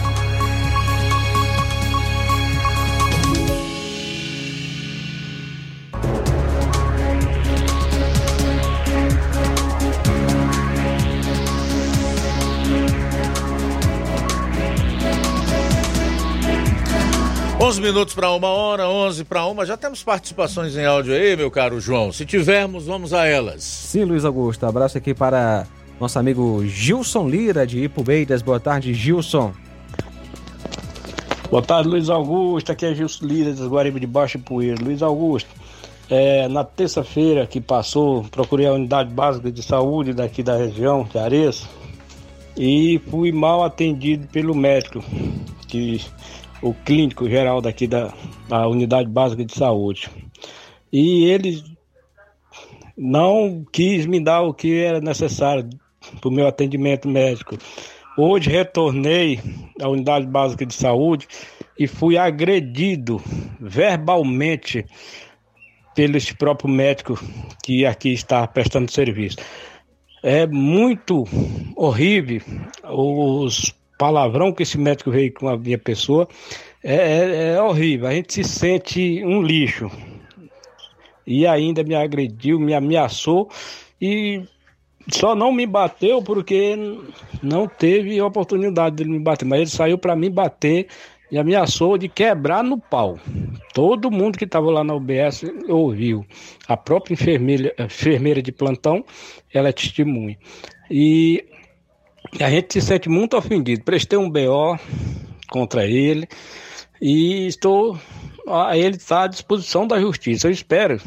[17.71, 19.65] Onze minutos para uma hora, onze para uma.
[19.65, 22.11] Já temos participações em áudio aí, meu caro João.
[22.11, 23.63] Se tivermos, vamos a elas.
[23.63, 24.65] Sim, Luiz Augusto.
[24.65, 25.65] Abraço aqui para
[25.97, 28.41] nosso amigo Gilson Lira, de Ipubeiras.
[28.41, 29.53] Boa tarde, Gilson.
[31.49, 32.73] Boa tarde, Luiz Augusto.
[32.73, 34.75] Aqui é Gilson Lira, das Guariba de Baixo e Poeira.
[34.83, 35.49] Luiz Augusto,
[36.09, 41.17] é, na terça-feira que passou, procurei a unidade básica de saúde daqui da região de
[41.17, 41.51] Areia
[42.57, 45.01] e fui mal atendido pelo médico,
[45.69, 46.01] que
[46.61, 48.13] o clínico geral daqui da,
[48.47, 50.09] da unidade básica de saúde.
[50.91, 51.63] E ele
[52.97, 55.67] não quis me dar o que era necessário
[56.19, 57.57] para o meu atendimento médico.
[58.17, 59.39] Hoje retornei
[59.81, 61.27] à unidade básica de saúde
[61.79, 63.21] e fui agredido
[63.59, 64.85] verbalmente
[65.95, 67.19] pelo próprio médico
[67.63, 69.37] que aqui está prestando serviço.
[70.23, 71.23] É muito
[71.75, 72.41] horrível
[72.83, 76.27] os palavrão que esse médico veio com a minha pessoa
[76.83, 78.07] é, é, é, horrível.
[78.07, 79.91] A gente se sente um lixo.
[81.27, 83.47] E ainda me agrediu, me ameaçou
[84.01, 84.41] e
[85.07, 86.75] só não me bateu porque
[87.43, 89.45] não teve oportunidade de me bater.
[89.45, 90.87] Mas ele saiu para me bater
[91.31, 93.19] e ameaçou de quebrar no pau.
[93.71, 96.25] Todo mundo que estava lá na UBS ouviu.
[96.67, 99.05] A própria enfermeira, enfermeira de plantão,
[99.53, 100.39] ela é testemunha.
[100.89, 101.45] E
[102.39, 103.83] a gente se sente muito ofendido.
[103.83, 104.77] Prestei um BO
[105.49, 106.27] contra ele
[107.01, 107.97] e estou.
[108.73, 110.47] Ele está à disposição da justiça.
[110.47, 110.99] Eu espero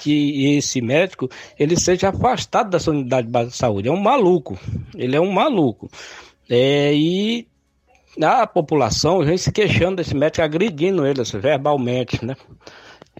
[0.00, 3.88] que esse médico ele seja afastado dessa unidade básica de saúde.
[3.88, 4.58] É um maluco.
[4.96, 5.90] Ele é um maluco.
[6.48, 7.46] É, e
[8.20, 12.34] a população vem se queixando desse médico, agredindo ele assim, verbalmente, né?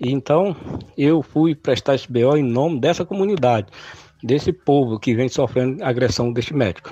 [0.01, 0.57] Então,
[0.97, 3.69] eu fui prestar esse BO em nome dessa comunidade,
[4.23, 6.91] desse povo que vem sofrendo agressão deste médico.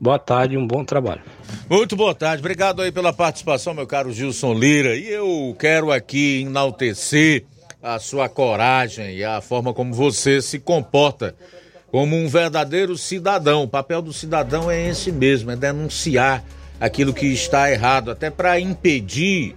[0.00, 1.20] Boa tarde um bom trabalho.
[1.68, 4.96] Muito boa tarde, obrigado aí pela participação, meu caro Gilson Lira.
[4.96, 7.44] E eu quero aqui enaltecer
[7.82, 11.34] a sua coragem e a forma como você se comporta
[11.88, 13.64] como um verdadeiro cidadão.
[13.64, 16.42] O papel do cidadão é esse mesmo, é denunciar
[16.80, 19.54] aquilo que está errado, até para impedir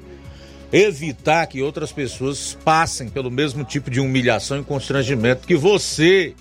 [0.74, 6.34] evitar que outras pessoas passem pelo mesmo tipo de humilhação e constrangimento que você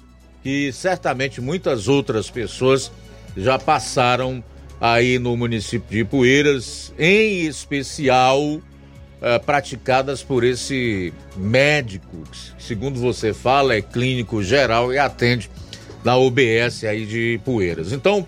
[0.45, 2.91] e certamente muitas outras pessoas
[3.37, 4.43] já passaram
[4.81, 8.61] aí no município de Ipueiras, em especial
[9.21, 15.49] eh, praticadas por esse médico, que, segundo você fala, é clínico geral e atende
[16.05, 17.93] na UBS aí de Ipueiras.
[17.93, 18.27] Então,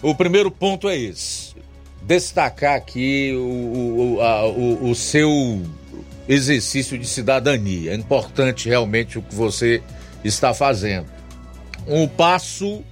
[0.00, 1.54] o primeiro ponto é esse:
[2.00, 5.62] destacar aqui o, o, a, o, o seu
[6.26, 7.92] exercício de cidadania.
[7.92, 9.82] É importante realmente o que você
[10.24, 11.06] está fazendo.
[11.86, 12.82] Um passo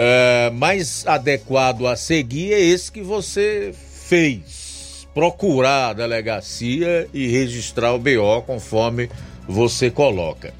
[0.00, 3.74] é, mais adequado a seguir é esse que você
[4.06, 5.08] fez.
[5.12, 9.10] Procurar a delegacia e registrar o BO conforme
[9.48, 10.54] você coloca.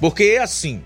[0.00, 0.80] Porque é assim: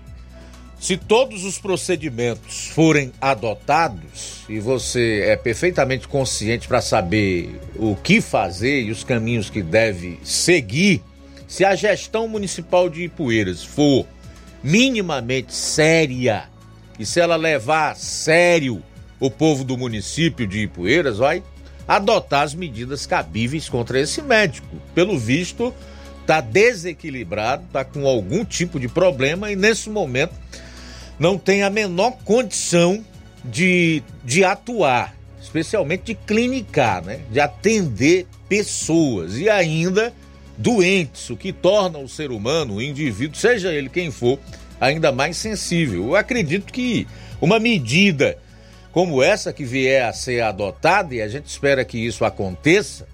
[0.77, 8.19] se todos os procedimentos forem adotados e você é perfeitamente consciente para saber o que
[8.19, 11.01] fazer e os caminhos que deve seguir,
[11.47, 14.05] se a gestão municipal de Ipueiras for
[14.61, 16.51] minimamente séria
[16.99, 18.81] e se ela levar a sério
[19.19, 21.43] o povo do município de Ipueiras, vai
[21.87, 24.67] adotar as medidas cabíveis contra esse médico.
[24.93, 25.73] Pelo visto,
[26.21, 30.33] está desequilibrado, está com algum tipo de problema e nesse momento
[31.19, 33.03] não tem a menor condição
[33.43, 37.21] de, de atuar, especialmente de clinicar, né?
[37.29, 40.13] de atender pessoas e ainda
[40.57, 44.39] doentes, o que torna o ser humano, o indivíduo, seja ele quem for,
[44.83, 46.07] ainda mais sensível.
[46.07, 47.07] Eu acredito que
[47.41, 48.37] uma medida
[48.91, 53.07] como essa que vier a ser adotada, e a gente espera que isso aconteça,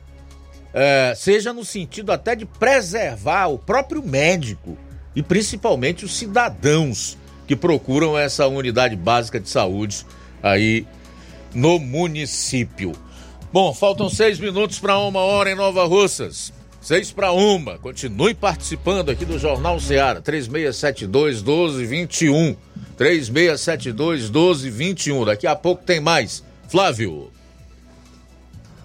[0.73, 4.77] é, seja no sentido até de preservar o próprio médico
[5.15, 7.17] e principalmente os cidadãos
[7.47, 10.05] que procuram essa unidade básica de saúde
[10.43, 10.85] aí
[11.53, 12.91] no município.
[13.53, 16.51] Bom, faltam seis minutos para uma hora em Nova Russas.
[16.81, 17.77] Seis para uma.
[17.77, 20.21] Continue participando aqui do Jornal Ceará.
[20.21, 22.55] 3672 1221.
[22.97, 25.25] 3672 1221.
[25.25, 26.43] Daqui a pouco tem mais.
[26.69, 27.31] Flávio.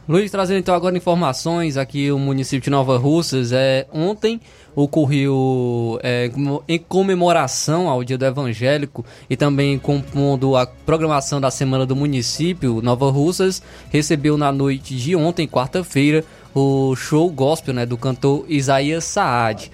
[0.06, 3.52] Luiz, trazendo então agora informações aqui o município de Nova Russas.
[3.52, 4.38] É, ontem
[4.76, 6.30] ocorreu é,
[6.68, 12.82] em comemoração ao Dia do Evangélico e também compondo a programação da Semana do Município,
[12.82, 16.22] Nova Russas recebeu na noite de ontem, quarta-feira,
[16.54, 19.70] o show gospel né, do cantor Isaías Saad.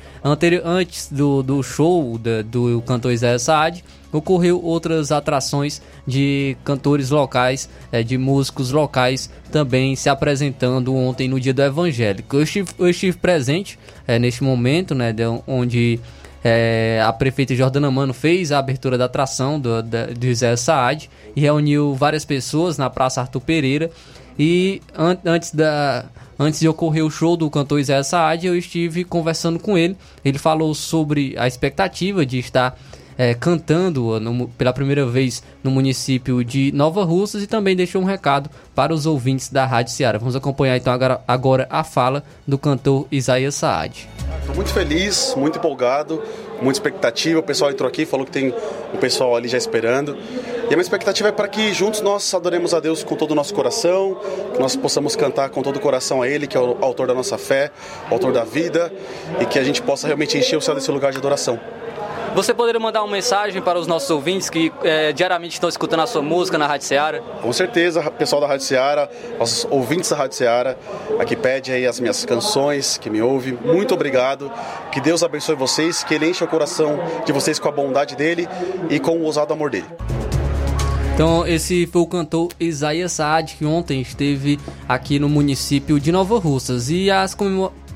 [0.64, 7.68] Antes do, do show da, do cantor Isaías Saad, ocorreu outras atrações de cantores locais,
[7.93, 12.37] é, de músicos locais também se apresentando ontem no dia do Evangélico.
[12.37, 16.01] Eu estive, eu estive presente é, neste momento, né, de, onde
[16.43, 21.11] é, a prefeita Jordana Mano fez a abertura da atração do, da, do José Saad
[21.37, 23.91] e reuniu várias pessoas na Praça Arthur Pereira.
[24.39, 26.07] E an antes da,
[26.43, 29.95] Antes de ocorrer o show do cantor Isaiah Saad, eu estive conversando com ele.
[30.24, 32.78] Ele falou sobre a expectativa de estar
[33.18, 38.07] é, cantando no, pela primeira vez no município de Nova Russas e também deixou um
[38.07, 40.16] recado para os ouvintes da Rádio Ceará.
[40.16, 44.09] Vamos acompanhar então agora, agora a fala do cantor Isaías Saad.
[44.41, 46.22] Estou muito feliz, muito empolgado,
[46.61, 47.40] muita expectativa.
[47.40, 48.54] O pessoal entrou aqui, falou que tem
[48.94, 50.16] um pessoal ali já esperando.
[50.16, 53.34] E a minha expectativa é para que juntos nós adoremos a Deus com todo o
[53.34, 54.16] nosso coração,
[54.52, 57.14] que nós possamos cantar com todo o coração a Ele, que é o autor da
[57.14, 57.70] nossa fé,
[58.08, 58.92] o autor da vida,
[59.40, 61.58] e que a gente possa realmente encher o céu desse lugar de adoração.
[62.34, 66.06] Você poderia mandar uma mensagem para os nossos ouvintes que é, diariamente estão escutando a
[66.06, 67.22] sua música na Rádio Seara?
[67.42, 70.78] Com certeza, pessoal da Rádio Seara, nossos ouvintes da Rádio Seara,
[71.18, 73.52] aqui pede aí as minhas canções, que me ouve.
[73.52, 74.50] Muito obrigado.
[74.92, 78.48] Que Deus abençoe vocês, que Ele enche o coração de vocês com a bondade dEle
[78.88, 79.86] e com o ousado amor dEle.
[81.14, 84.58] Então, esse foi o cantor Isaías Saad, que ontem esteve
[84.88, 86.88] aqui no município de Nova Russas.
[86.88, 87.36] E as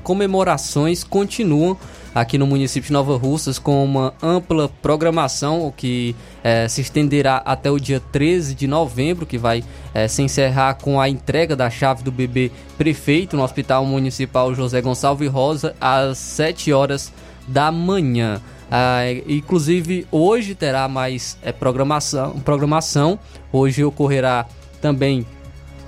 [0.03, 1.75] comemorações continuam
[2.15, 7.69] aqui no município de Nova Russas com uma ampla programação que é, se estenderá até
[7.69, 9.61] o dia 13 de novembro, que vai
[9.93, 14.81] é, se encerrar com a entrega da chave do bebê prefeito no Hospital Municipal José
[14.81, 17.11] Gonçalves Rosa às 7 horas
[17.45, 18.41] da manhã.
[18.71, 23.19] Ah, inclusive hoje terá mais é, programação, programação.
[23.51, 24.45] Hoje ocorrerá
[24.81, 25.25] também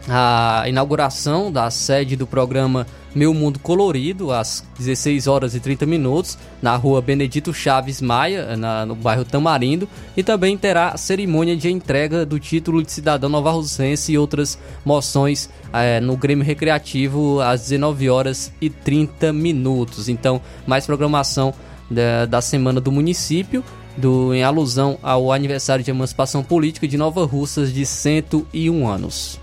[0.09, 2.85] a inauguração da sede do programa
[3.17, 8.85] meu Mundo Colorido, às 16 horas e 30 minutos, na rua Benedito Chaves Maia, na,
[8.85, 14.11] no bairro Tamarindo, e também terá cerimônia de entrega do título de cidadão nova Russense
[14.11, 20.07] e outras moções é, no Grêmio Recreativo às 19 horas e 30 minutos.
[20.07, 21.55] Então, mais programação
[21.89, 23.63] da, da semana do município.
[23.97, 29.39] Do, em alusão ao aniversário de emancipação política de Nova Russas de 101 anos.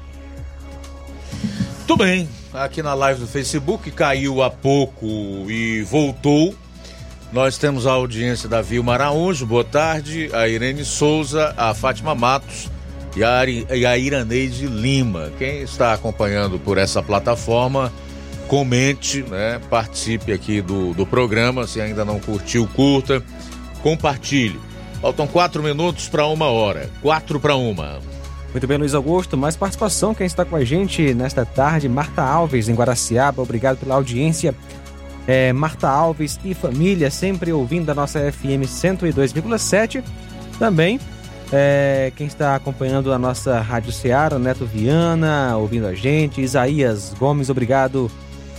[1.88, 2.28] Tudo bem.
[2.54, 5.06] Aqui na live do Facebook, caiu há pouco
[5.50, 6.54] e voltou.
[7.32, 12.70] Nós temos a audiência da Vilma Araújo, boa tarde, a Irene Souza, a Fátima Matos
[13.16, 15.32] e a, Ari, e a Iraneide Lima.
[15.36, 17.92] Quem está acompanhando por essa plataforma,
[18.46, 19.60] comente, né?
[19.68, 21.66] Participe aqui do, do programa.
[21.66, 23.20] Se ainda não curtiu, curta,
[23.82, 24.60] compartilhe.
[25.00, 26.88] Faltam quatro minutos para uma hora.
[27.02, 27.98] Quatro para uma.
[28.54, 29.36] Muito bem, Luiz Augusto.
[29.36, 30.14] Mais participação.
[30.14, 33.42] Quem está com a gente nesta tarde, Marta Alves, em Guaraciaba.
[33.42, 34.54] Obrigado pela audiência.
[35.26, 40.04] É, Marta Alves e família, sempre ouvindo a nossa FM 102,7.
[40.56, 41.00] Também
[41.52, 46.40] é, quem está acompanhando a nossa Rádio Ceará, Neto Viana, ouvindo a gente.
[46.40, 48.08] Isaías Gomes, obrigado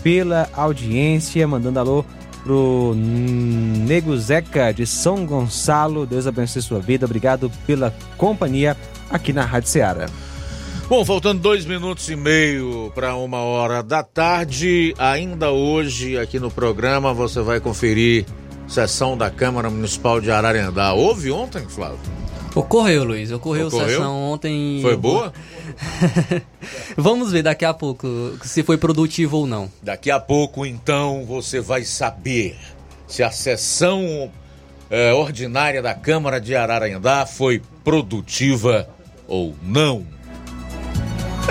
[0.04, 1.48] pela audiência.
[1.48, 2.06] Mandando alô
[2.46, 6.06] pro Nego Zeca de São Gonçalo.
[6.06, 7.08] Deus abençoe sua vida.
[7.08, 8.78] Obrigado pela companhia
[9.10, 10.06] aqui na Rádio Ceará.
[10.88, 16.52] Bom, faltando dois minutos e meio para uma hora da tarde, ainda hoje aqui no
[16.52, 18.24] programa você vai conferir
[18.68, 20.94] sessão da Câmara Municipal de Ararendá.
[20.94, 21.98] Houve ontem, Flávio?
[22.54, 23.32] Ocorreu, Luiz.
[23.32, 23.90] Ocorreu, Ocorreu?
[23.90, 24.80] sessão ontem.
[24.84, 25.34] Foi boa?
[26.98, 28.08] Vamos ver daqui a pouco
[28.44, 29.72] se foi produtivo ou não.
[29.82, 32.58] Daqui a pouco, então, você vai saber
[33.08, 34.32] se a sessão
[34.90, 38.88] eh, ordinária da Câmara de Ararendá foi produtiva
[39.28, 40.06] ou não.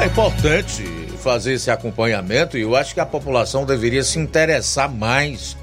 [0.01, 0.83] É importante
[1.19, 5.57] fazer esse acompanhamento e eu acho que a população deveria se interessar mais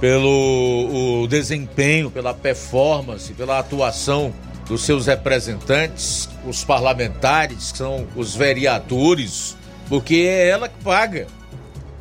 [0.00, 4.32] pelo desempenho, pela performance, pela atuação
[4.68, 9.56] dos seus representantes, os parlamentares, que são os vereadores,
[9.88, 11.26] porque é ela que paga.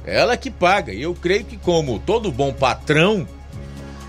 [0.06, 0.94] É ela que paga.
[0.94, 3.28] E eu creio que, como todo bom patrão,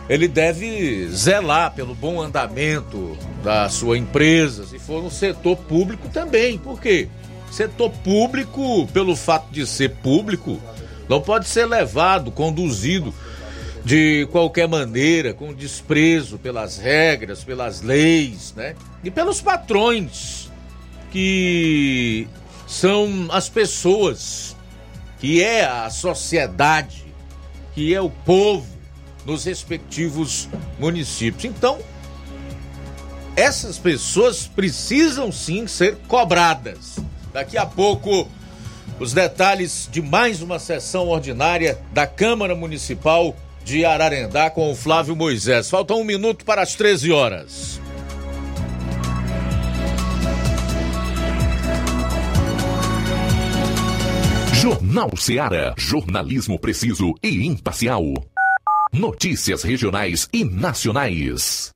[0.09, 6.59] ele deve zelar pelo bom andamento da sua empresa, se for no setor público também.
[6.59, 7.09] Por quê?
[7.51, 10.61] Setor público, pelo fato de ser público,
[11.09, 13.13] não pode ser levado, conduzido
[13.87, 18.75] de qualquer maneira, com desprezo pelas regras, pelas leis, né?
[19.05, 20.51] E pelos patrões,
[21.13, 22.27] que
[22.67, 24.57] são as pessoas,
[25.21, 27.05] que é a sociedade,
[27.77, 28.67] que é o povo
[29.25, 30.49] nos respectivos
[30.81, 31.45] municípios.
[31.45, 31.79] Então,
[33.37, 36.97] essas pessoas precisam sim ser cobradas.
[37.33, 38.29] Daqui a pouco,
[38.99, 45.17] os detalhes de mais uma sessão ordinária da Câmara Municipal de Ararendá com o Flávio
[45.17, 45.69] Moisés.
[45.69, 47.81] Falta um minuto para as 13 horas.
[54.55, 55.75] Jornal Ceará.
[55.77, 58.05] Jornalismo preciso e imparcial.
[58.93, 61.76] Notícias regionais e nacionais.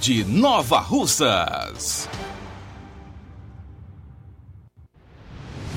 [0.00, 2.08] De Nova Russas.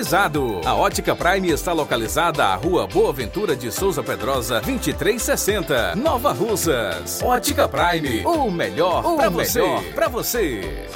[0.00, 0.60] climatizado.
[0.64, 7.20] A Ótica Prime está localizada à Rua Boa Ventura de Souza Pedrosa, 2360, Nova Russas.
[7.22, 9.62] Ótica Prime, o melhor para você.
[9.94, 10.86] Pra você.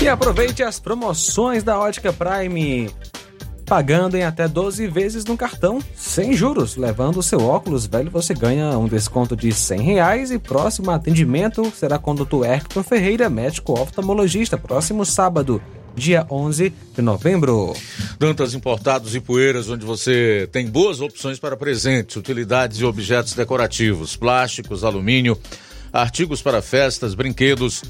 [0.00, 2.90] E aproveite as promoções da Ótica Prime.
[3.64, 6.76] Pagando em até 12 vezes no cartão, sem juros.
[6.76, 11.70] Levando o seu óculos velho, você ganha um desconto de 100 reais e próximo atendimento
[11.70, 12.44] será com o Dr.
[12.44, 15.62] Hector Ferreira, médico oftalmologista, próximo sábado,
[15.94, 17.74] dia 11 de novembro.
[18.18, 24.16] Dantas Importados e Poeiras, onde você tem boas opções para presentes, utilidades e objetos decorativos,
[24.16, 25.38] plásticos, alumínio,
[25.92, 27.82] artigos para festas, brinquedos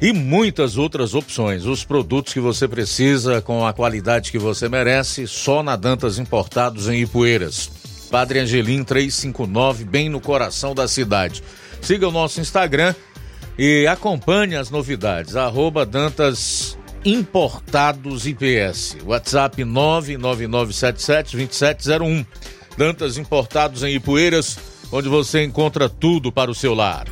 [0.00, 1.66] e muitas outras opções.
[1.66, 6.88] Os produtos que você precisa com a qualidade que você merece, só na Dantas Importados
[6.88, 7.70] em Ipueiras.
[8.10, 11.42] Padre Angelim 359, bem no coração da cidade.
[11.80, 12.94] Siga o nosso Instagram
[13.58, 15.36] e acompanhe as novidades.
[15.36, 18.96] Arroba Dantas Importados IPS.
[19.04, 22.24] WhatsApp 999772701.
[22.78, 24.58] Dantas Importados em Ipueiras,
[24.90, 27.06] onde você encontra tudo para o seu lar.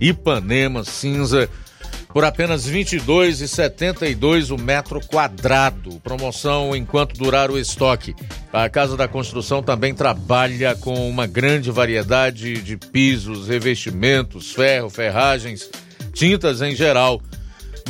[0.00, 1.48] Ipanema cinza
[2.12, 5.98] por apenas R$ 22,72 o metro quadrado.
[6.00, 8.14] Promoção enquanto durar o estoque.
[8.52, 15.70] A Casa da Construção também trabalha com uma grande variedade de pisos, revestimentos, ferro, ferragens
[16.12, 17.22] tintas em geral,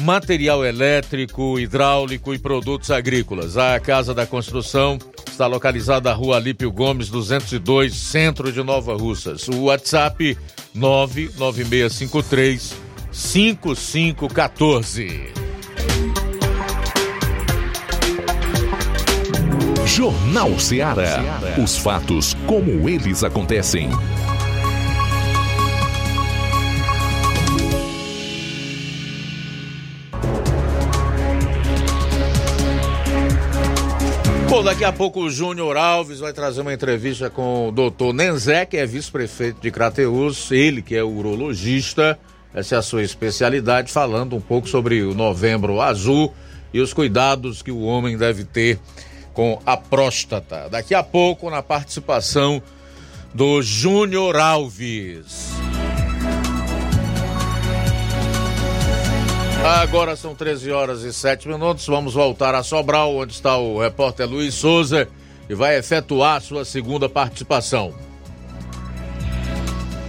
[0.00, 3.56] material elétrico, hidráulico e produtos agrícolas.
[3.56, 9.48] A Casa da Construção está localizada na Rua Alípio Gomes, 202, centro de Nova Russas.
[9.48, 10.38] O WhatsApp
[10.74, 15.32] 99653 5514.
[19.84, 21.20] Jornal Ceará.
[21.62, 23.90] Os fatos como eles acontecem.
[34.48, 38.64] Bom, daqui a pouco o Júnior Alves vai trazer uma entrevista com o doutor Nenzé,
[38.64, 42.18] que é vice-prefeito de Crateus, ele que é urologista,
[42.54, 46.32] essa é a sua especialidade, falando um pouco sobre o novembro azul
[46.72, 48.78] e os cuidados que o homem deve ter
[49.32, 50.68] com a próstata.
[50.68, 52.62] Daqui a pouco, na participação
[53.32, 55.50] do Júnior Alves.
[59.64, 61.86] Agora são 13 horas e 7 minutos.
[61.86, 65.08] Vamos voltar a Sobral, onde está o repórter Luiz Souza,
[65.46, 68.11] que vai efetuar sua segunda participação.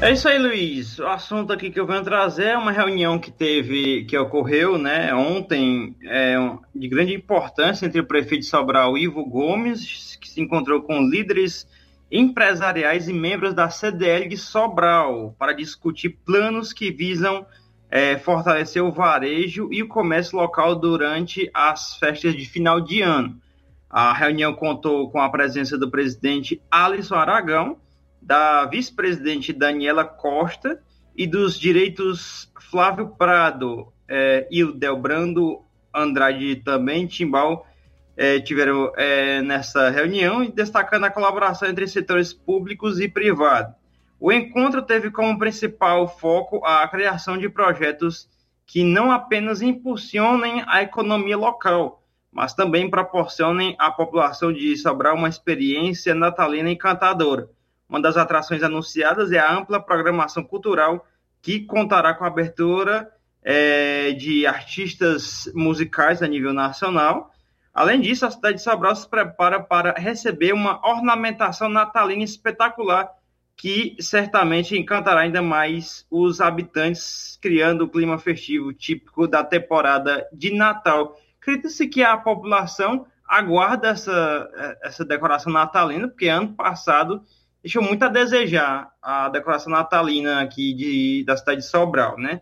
[0.03, 0.99] É isso aí, Luiz.
[0.99, 5.15] O assunto aqui que eu venho trazer é uma reunião que teve, que ocorreu, né,
[5.15, 6.35] ontem, é,
[6.75, 11.65] de grande importância entre o prefeito de Sobral, Ivo Gomes, que se encontrou com líderes
[12.11, 17.45] empresariais e membros da CDL de Sobral para discutir planos que visam
[17.89, 23.39] é, fortalecer o varejo e o comércio local durante as festas de final de ano.
[23.89, 27.77] A reunião contou com a presença do presidente Alisson Aragão,
[28.23, 30.81] da vice-presidente Daniela Costa
[31.15, 35.61] e dos direitos Flávio Prado é, e o Delbrando
[35.93, 37.67] Andrade também, Timbal,
[38.15, 43.75] é, tiveram é, nessa reunião, destacando a colaboração entre setores públicos e privados.
[44.19, 48.29] O encontro teve como principal foco a criação de projetos
[48.65, 52.01] que não apenas impulsionem a economia local,
[52.31, 57.49] mas também proporcionem à população de Sobral uma experiência natalina encantadora
[57.93, 61.05] uma das atrações anunciadas é a ampla programação cultural
[61.43, 63.07] que contará com a abertura
[63.43, 67.31] é, de artistas musicais a nível nacional.
[67.71, 73.11] Além disso, a cidade de Sobral se prepara para receber uma ornamentação natalina espetacular
[73.55, 80.51] que certamente encantará ainda mais os habitantes, criando o clima festivo típico da temporada de
[80.51, 81.15] Natal.
[81.39, 87.23] Acredita-se que a população aguarda essa, essa decoração natalina, porque ano passado
[87.63, 92.41] deixou muito a desejar a decoração natalina aqui de, da cidade de Sobral, né?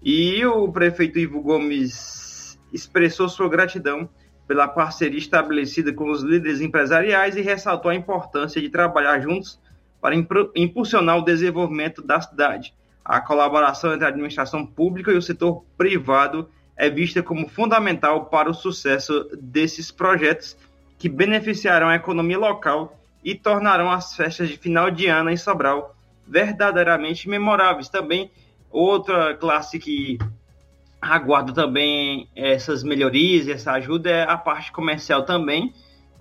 [0.00, 4.08] E o prefeito Ivo Gomes expressou sua gratidão
[4.46, 9.60] pela parceria estabelecida com os líderes empresariais e ressaltou a importância de trabalhar juntos
[10.00, 10.14] para
[10.54, 12.72] impulsionar o desenvolvimento da cidade.
[13.04, 18.48] A colaboração entre a administração pública e o setor privado é vista como fundamental para
[18.48, 20.56] o sucesso desses projetos
[20.96, 25.94] que beneficiarão a economia local e tornarão as festas de final de ano em Sobral
[26.26, 27.88] verdadeiramente memoráveis.
[27.88, 28.30] Também
[28.70, 30.18] outra classe que
[31.00, 35.72] aguarda também essas melhorias essa ajuda é a parte comercial também,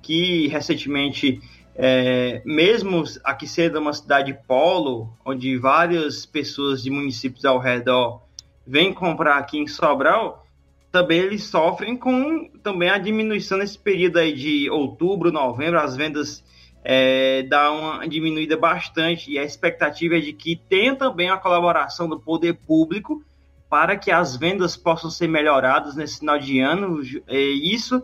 [0.01, 1.41] que recentemente,
[1.75, 8.21] é, mesmo aqui sendo uma cidade polo, onde várias pessoas de municípios ao redor
[8.65, 10.45] vêm comprar aqui em Sobral,
[10.91, 16.43] também eles sofrem com também a diminuição nesse período aí de outubro, novembro, as vendas
[16.83, 22.07] é, dá uma diminuída bastante e a expectativa é de que tenha também a colaboração
[22.07, 23.23] do poder público
[23.69, 27.01] para que as vendas possam ser melhoradas nesse final de ano.
[27.27, 28.01] É, isso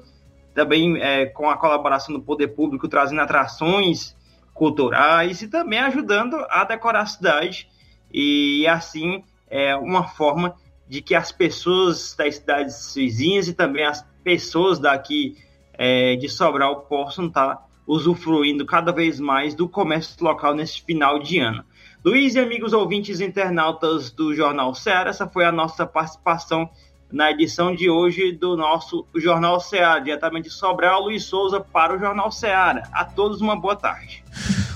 [0.54, 4.16] também é, com a colaboração do poder público trazendo atrações
[4.54, 7.68] culturais e também ajudando a decorar a cidade
[8.12, 10.56] e assim é uma forma
[10.88, 15.36] de que as pessoas das cidades vizinhas e também as pessoas daqui
[15.74, 21.40] é, de Sobral possam estar usufruindo cada vez mais do comércio local nesse final de
[21.40, 21.64] ano.
[22.04, 26.70] Luiz e amigos ouvintes internautas do Jornal Ceará, essa foi a nossa participação
[27.12, 32.00] na edição de hoje do nosso Jornal Ceará, diretamente de Sobral, Luiz Souza para o
[32.00, 32.88] Jornal Ceará.
[32.92, 34.24] A todos uma boa tarde.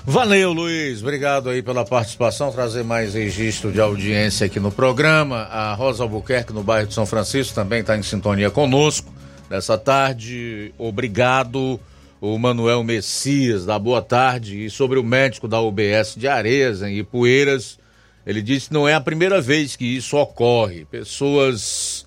[0.06, 1.02] Valeu, Luiz.
[1.02, 5.44] Obrigado aí pela participação, trazer mais registro de audiência aqui no programa.
[5.52, 9.12] A Rosa Albuquerque, no bairro de São Francisco, também está em sintonia conosco
[9.50, 10.74] nessa tarde.
[10.78, 11.80] Obrigado
[12.22, 16.98] o Manuel Messias, da Boa Tarde, e sobre o médico da UBS de Areias, em
[16.98, 17.80] Ipueiras,
[18.26, 20.86] ele disse que não é a primeira vez que isso ocorre.
[20.86, 22.06] Pessoas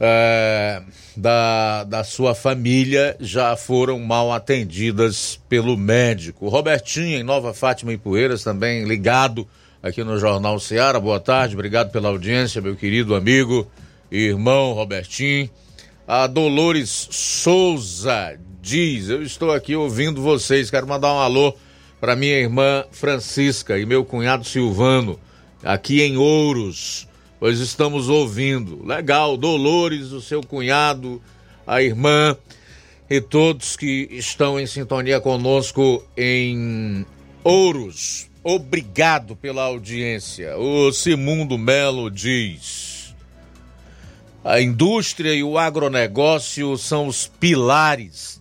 [0.00, 0.82] é,
[1.16, 6.48] da, da sua família já foram mal atendidas pelo médico.
[6.48, 9.46] Robertinho, em Nova Fátima Ipueiras, também ligado
[9.82, 10.98] aqui no Jornal Seara.
[10.98, 13.70] Boa tarde, obrigado pela audiência, meu querido amigo
[14.10, 15.50] e irmão Robertinho.
[16.06, 18.38] A Dolores Souza
[18.68, 21.54] diz: Eu estou aqui ouvindo vocês, quero mandar um alô
[21.98, 25.18] para minha irmã Francisca e meu cunhado Silvano,
[25.64, 27.08] aqui em Ouros,
[27.40, 28.84] pois estamos ouvindo.
[28.86, 31.20] Legal, Dolores, o seu cunhado,
[31.66, 32.36] a irmã
[33.08, 37.06] e todos que estão em sintonia conosco em
[37.42, 38.28] Ouros.
[38.44, 40.58] Obrigado pela audiência.
[40.58, 43.14] O Simundo Melo diz:
[44.44, 48.38] a indústria e o agronegócio são os pilares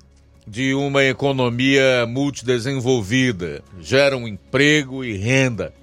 [0.47, 5.73] de uma economia multidesenvolvida, geram emprego e renda.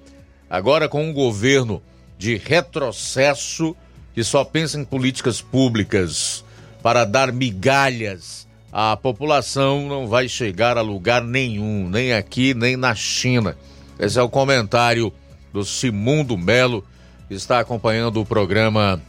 [0.49, 1.83] Agora, com um governo
[2.17, 3.77] de retrocesso
[4.15, 6.43] que só pensa em políticas públicas
[6.83, 12.95] para dar migalhas à população, não vai chegar a lugar nenhum, nem aqui, nem na
[12.95, 13.57] China.
[13.99, 15.12] Esse é o comentário
[15.53, 16.85] do Simundo Melo,
[17.29, 19.01] que está acompanhando o programa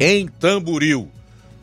[0.00, 1.08] em Tamburil.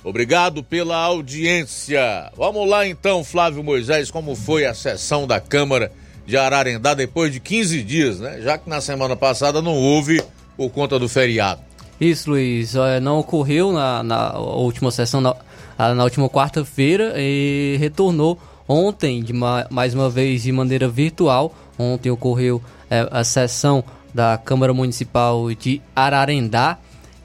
[0.10, 2.32] Obrigado pela audiência.
[2.36, 5.92] Vamos lá então, Flávio Moisés, como foi a sessão da Câmara
[6.26, 8.42] de Ararendá depois de 15 dias, né?
[8.42, 10.20] Já que na semana passada não houve
[10.58, 11.62] por conta do feriado.
[12.02, 12.74] Isso, Luiz.
[13.04, 15.36] Não ocorreu na, na última sessão, na,
[15.78, 21.54] na última quarta-feira, e retornou ontem, de ma, mais uma vez de maneira virtual.
[21.78, 26.80] Ontem ocorreu é, a sessão da Câmara Municipal de Ararendá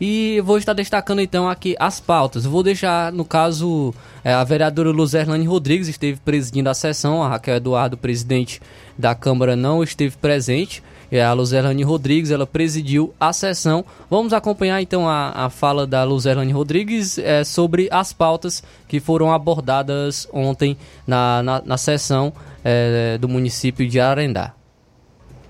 [0.04, 2.44] e vou estar destacando então aqui as pautas.
[2.44, 7.56] vou deixar, no caso, é, a vereadora Luzerlane Rodrigues esteve presidindo a sessão, a Raquel
[7.56, 8.60] Eduardo, presidente
[8.98, 10.82] da Câmara, não esteve presente.
[11.26, 13.84] A Luzerlane Rodrigues, ela presidiu a sessão.
[14.10, 19.32] Vamos acompanhar então a, a fala da Luzerlane Rodrigues é, sobre as pautas que foram
[19.32, 20.76] abordadas ontem
[21.06, 22.32] na, na, na sessão
[22.64, 24.52] é, do município de Arendá.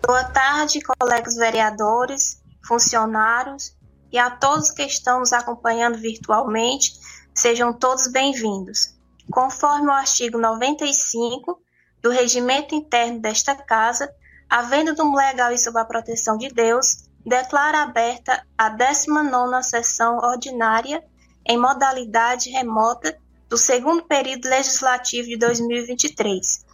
[0.07, 3.73] Boa tarde, colegas vereadores, funcionários
[4.15, 6.93] e a todos que estão nos acompanhando virtualmente,
[7.35, 8.95] sejam todos bem-vindos.
[9.29, 11.61] Conforme o artigo 95
[12.01, 14.09] do regimento interno desta Casa,
[14.49, 21.05] havendo do legal e sob a proteção de Deus, declara aberta a 19ª sessão ordinária
[21.45, 26.65] em modalidade remota do segundo período legislativo de 2023.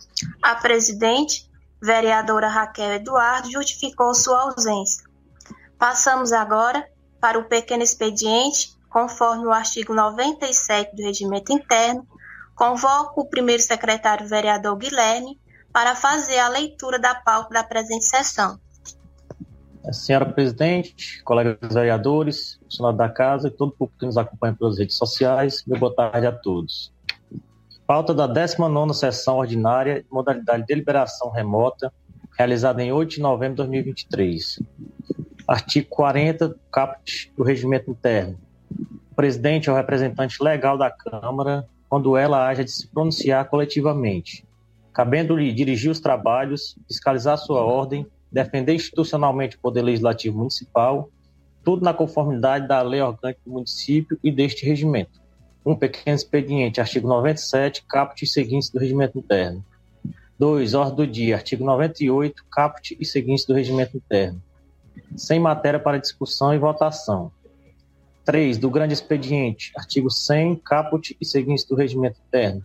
[0.42, 5.08] A presidente, vereadora Raquel Eduardo, justificou sua ausência.
[5.78, 6.86] Passamos agora
[7.20, 12.06] para o pequeno expediente, conforme o artigo 97 do Regimento Interno,
[12.54, 15.38] convoco o primeiro secretário vereador Guilherme
[15.72, 18.58] para fazer a leitura da pauta da presente sessão.
[19.92, 24.78] Senhora Presidente, colegas vereadores, funcionários da Casa e todo o público que nos acompanha pelas
[24.78, 26.92] redes sociais, boa tarde a todos.
[27.86, 31.92] Pauta da 19ª sessão ordinária, modalidade de deliberação remota,
[32.36, 34.60] realizada em 8 de novembro de 2023.
[35.50, 38.38] Artigo 40, caput do regimento interno.
[39.10, 44.46] O presidente é o representante legal da Câmara quando ela haja de se pronunciar coletivamente,
[44.92, 51.10] cabendo-lhe dirigir os trabalhos, fiscalizar sua ordem, defender institucionalmente o Poder Legislativo Municipal,
[51.64, 55.20] tudo na conformidade da lei orgânica do município e deste regimento.
[55.66, 59.64] Um pequeno expediente, artigo 97, caput e seguintes do regimento interno.
[60.38, 60.74] 2.
[60.74, 64.40] Ordem do dia, artigo 98, caput e seguintes do regimento interno
[65.16, 67.32] sem matéria para discussão e votação.
[68.24, 68.58] 3.
[68.58, 72.62] Do grande expediente, artigo 100, caput e seguintes do regimento interno.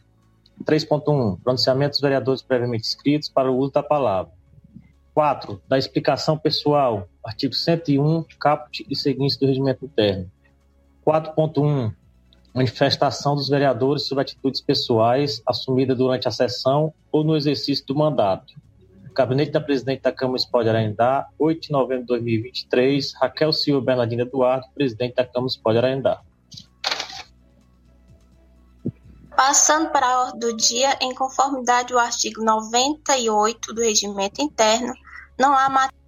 [0.63, 1.39] 3.1.
[1.43, 4.31] Pronunciamento dos vereadores previamente escritos para o uso da palavra.
[5.13, 5.61] 4.
[5.67, 10.29] Da explicação pessoal, artigo 101, caput e seguintes do regimento interno.
[11.05, 11.93] 4.1.
[12.53, 18.53] Manifestação dos vereadores sobre atitudes pessoais assumidas durante a sessão ou no exercício do mandato.
[19.15, 23.85] Gabinete da Presidente da Câmara Municipal de Ararendá, 8 de novembro de 2023, Raquel Silva
[23.85, 26.21] Bernardina Eduardo, Presidente da Câmara Municipal de Ararendá.
[29.35, 34.93] Passando para a ordem do dia, em conformidade ao artigo 98 do Regimento Interno,
[35.39, 36.05] não há matéria.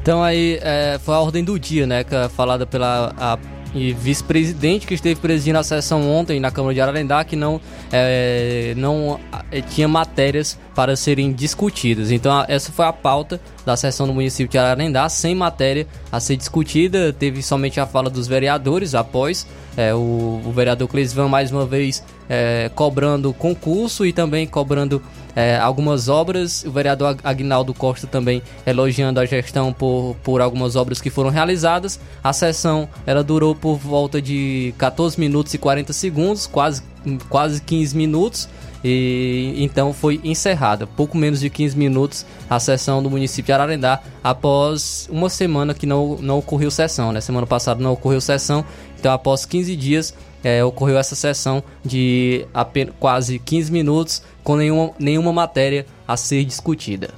[0.00, 3.92] Então aí é, foi a ordem do dia, né, que é falada pela a e
[3.92, 7.60] vice-presidente que esteve presidindo a sessão ontem na Câmara de Ararendá que não,
[7.92, 9.20] é, não
[9.50, 12.10] é, tinha matérias para serem discutidas.
[12.10, 16.36] Então essa foi a pauta da sessão do município de Ararendá, sem matéria a ser
[16.36, 17.12] discutida.
[17.12, 19.44] Teve somente a fala dos vereadores após
[19.76, 25.02] é, o, o vereador Cleisvan mais uma vez é, cobrando concurso e também cobrando
[25.34, 26.64] é, algumas obras.
[26.64, 31.98] O vereador Agnaldo Costa também elogiando a gestão por, por algumas obras que foram realizadas.
[32.22, 36.82] A sessão ela durou por volta de 14 minutos e 40 segundos, quase
[37.28, 38.48] quase 15 minutos
[38.88, 44.00] e então foi encerrada, pouco menos de 15 minutos, a sessão do município de Ararendá,
[44.22, 47.20] após uma semana que não, não ocorreu sessão, né?
[47.20, 48.64] Semana passada não ocorreu sessão,
[48.96, 50.14] então após 15 dias
[50.44, 56.44] é, ocorreu essa sessão de apenas, quase 15 minutos, com nenhuma, nenhuma matéria a ser
[56.44, 57.10] discutida.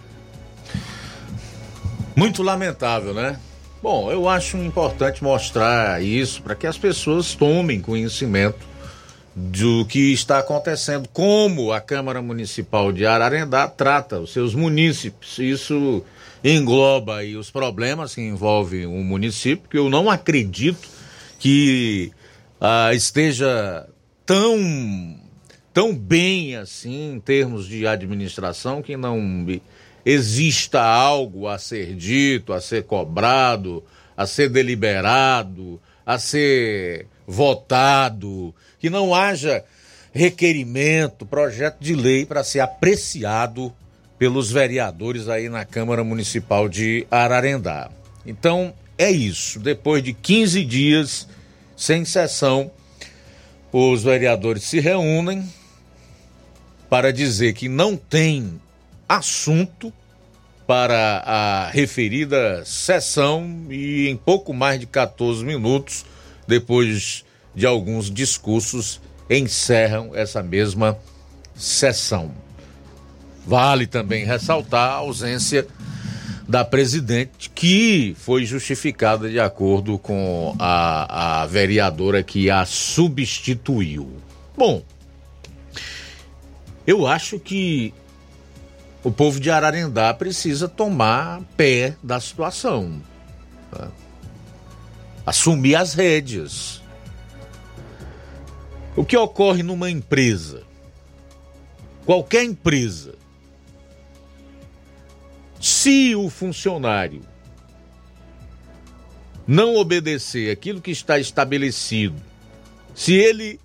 [2.17, 3.39] Muito lamentável, né?
[3.83, 8.68] Bom, eu acho importante mostrar isso para que as pessoas tomem conhecimento
[9.35, 15.39] do que está acontecendo, como a Câmara Municipal de Ararendá trata os seus munícipes.
[15.39, 16.05] Isso
[16.43, 20.89] engloba aí os problemas que envolvem o município, que eu não acredito
[21.39, 22.13] que
[22.61, 23.89] ah, esteja
[24.27, 25.21] tão,
[25.73, 29.47] tão bem assim em termos de administração que não
[30.05, 33.85] exista algo a ser dito, a ser cobrado,
[34.17, 39.63] a ser deliberado, a ser votado, que não haja
[40.15, 43.71] requerimento, projeto de lei para ser apreciado
[44.19, 47.91] pelos vereadores aí na Câmara Municipal de Ararendá.
[48.27, 49.61] Então, é isso.
[49.61, 51.29] Depois de 15 dias
[51.77, 52.71] sem sessão,
[53.71, 55.47] os vereadores se reúnem
[56.89, 58.59] para dizer que não tem
[59.07, 59.93] assunto
[60.67, 66.05] para a referida sessão e em pouco mais de 14 minutos,
[66.49, 67.25] depois
[67.55, 70.99] de alguns discursos, encerram essa mesma
[71.55, 72.33] sessão.
[73.47, 75.67] Vale também ressaltar a ausência
[76.49, 84.11] da presidente, que foi justificada de acordo com a, a vereadora que a substituiu.
[84.57, 84.83] Bom,
[86.87, 87.93] eu acho que
[89.05, 93.03] o povo de Ararendá precisa tomar pé da situação.
[93.71, 93.89] Tá?
[95.29, 96.83] Assumir as rédeas.
[98.97, 100.63] O que ocorre numa empresa?
[102.07, 103.15] Qualquer empresa.
[105.61, 107.21] Se o funcionário
[109.47, 112.17] não obedecer aquilo que está estabelecido,
[112.95, 113.61] se ele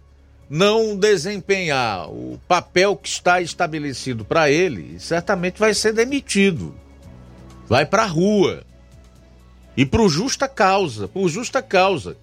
[0.49, 6.75] não desempenhar o papel que está estabelecido para ele, certamente vai ser demitido.
[7.69, 8.65] Vai para a rua.
[9.75, 12.15] E por justa causa, por justa causa.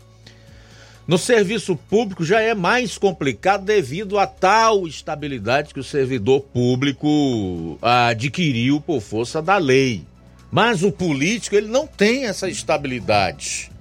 [1.07, 7.77] No serviço público já é mais complicado devido a tal estabilidade que o servidor público
[7.83, 10.05] adquiriu por força da lei.
[10.53, 13.73] Mas o político ele não tem essa estabilidade.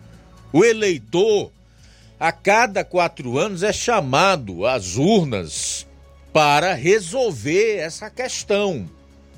[0.52, 1.52] O eleitor
[2.20, 5.88] a cada quatro anos é chamado às urnas
[6.34, 8.90] para resolver essa questão,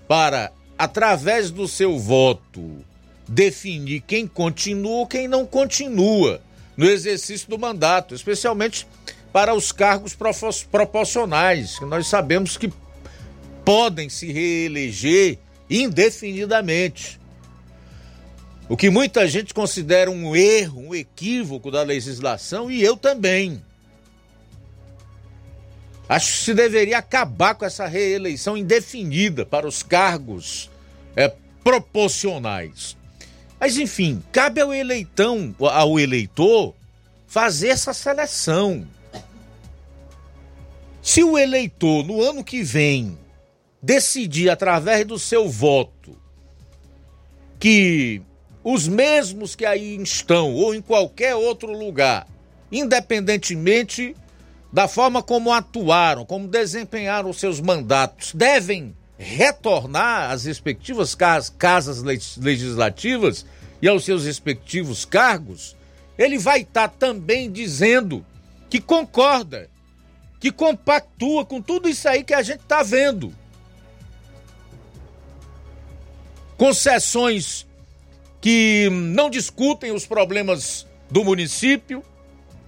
[0.07, 2.85] para, através do seu voto,
[3.31, 6.41] definir quem continua ou quem não continua
[6.75, 8.85] no exercício do mandato, especialmente
[9.31, 10.13] para os cargos
[10.69, 12.71] proporcionais, que nós sabemos que
[13.63, 17.19] podem se reeleger indefinidamente.
[18.67, 23.61] O que muita gente considera um erro, um equívoco da legislação, e eu também.
[26.09, 30.69] Acho que se deveria acabar com essa reeleição indefinida para os cargos
[31.15, 32.97] é, proporcionais.
[33.61, 36.73] Mas enfim, cabe ao eleitão, ao eleitor,
[37.27, 38.87] fazer essa seleção.
[40.99, 43.15] Se o eleitor, no ano que vem,
[43.79, 46.17] decidir através do seu voto
[47.59, 48.23] que
[48.63, 52.27] os mesmos que aí estão ou em qualquer outro lugar,
[52.71, 54.15] independentemente
[54.73, 62.01] da forma como atuaram, como desempenharam os seus mandatos, devem retornar às respectivas casas
[62.37, 63.45] legislativas
[63.79, 65.77] e aos seus respectivos cargos,
[66.17, 68.25] ele vai estar tá também dizendo
[68.67, 69.69] que concorda,
[70.39, 73.31] que compactua com tudo isso aí que a gente está vendo.
[76.57, 77.67] Concessões
[78.39, 82.03] que não discutem os problemas do município,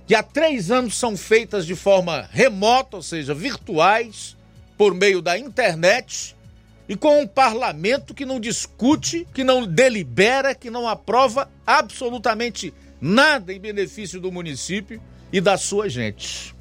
[0.06, 4.36] que há três anos são feitas de forma remota, ou seja, virtuais,
[4.78, 6.33] por meio da internet,
[6.88, 13.54] e com um parlamento que não discute, que não delibera, que não aprova absolutamente nada
[13.54, 15.02] em benefício do município
[15.32, 16.54] e da sua gente.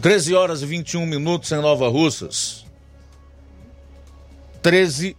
[0.00, 2.64] 13 horas e 21 minutos em Nova Russas.
[4.62, 5.16] 13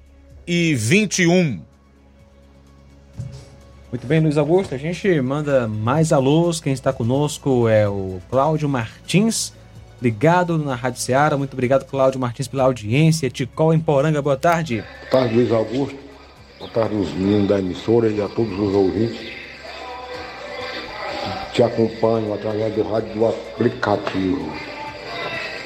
[0.48, 1.62] e 21.
[3.92, 4.76] Muito bem, Luiz Augusto.
[4.76, 6.60] A gente manda mais alôs.
[6.60, 9.52] Quem está conosco é o Cláudio Martins,
[10.02, 11.38] ligado na Rádio Ceará.
[11.38, 13.30] Muito obrigado, Cláudio Martins, pela audiência.
[13.30, 14.84] Ticol em Poranga, boa tarde.
[15.02, 15.98] Boa tarde, Luiz Augusto.
[16.58, 19.40] Boa tarde, os meninos da emissora e a todos os ouvintes.
[21.54, 24.54] te acompanham através do rádio do aplicativo.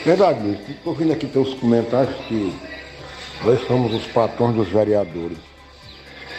[0.05, 2.53] Verdade, Luiz, estou ouvindo aqui teus comentários que
[3.43, 5.37] nós somos os patrões dos vereadores.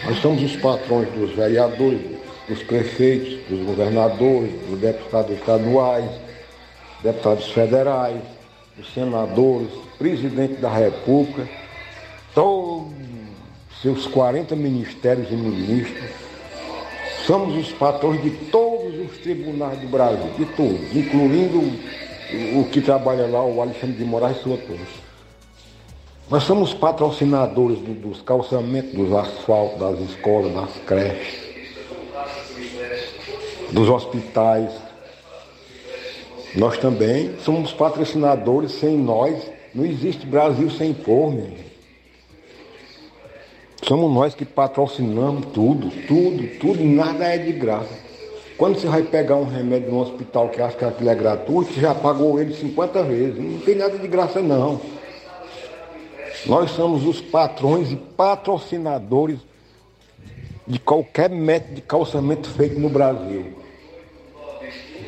[0.05, 2.01] Nós somos os patrões dos vereadores,
[2.49, 6.11] dos prefeitos, dos governadores, dos deputados estaduais,
[7.05, 8.23] deputados federais,
[8.77, 9.69] dos senadores,
[9.99, 11.47] presidente da República,
[12.35, 12.93] todos
[13.83, 16.11] seus 40 ministérios e ministros.
[17.27, 21.59] Somos os patrões de todos os tribunais do Brasil, de todos, incluindo
[22.59, 24.59] o que trabalha lá, o Alexandre de Moraes e sua.
[26.31, 31.45] Nós somos patrocinadores do, dos calçamentos, dos asfaltos, das escolas, das creches,
[33.71, 34.84] dos hospitais.
[36.57, 41.75] Nós também somos patrocinadores, sem nós não existe Brasil sem gente.
[43.83, 47.93] Somos nós que patrocinamos tudo, tudo, tudo, nada é de graça.
[48.57, 51.81] Quando você vai pegar um remédio no hospital que acha que aquilo é gratuito, você
[51.81, 53.37] já pagou ele 50 vezes.
[53.37, 54.81] Não tem nada de graça não.
[56.47, 59.41] Nós somos os patrões e patrocinadores
[60.67, 63.64] de qualquer método de calçamento feito no Brasil.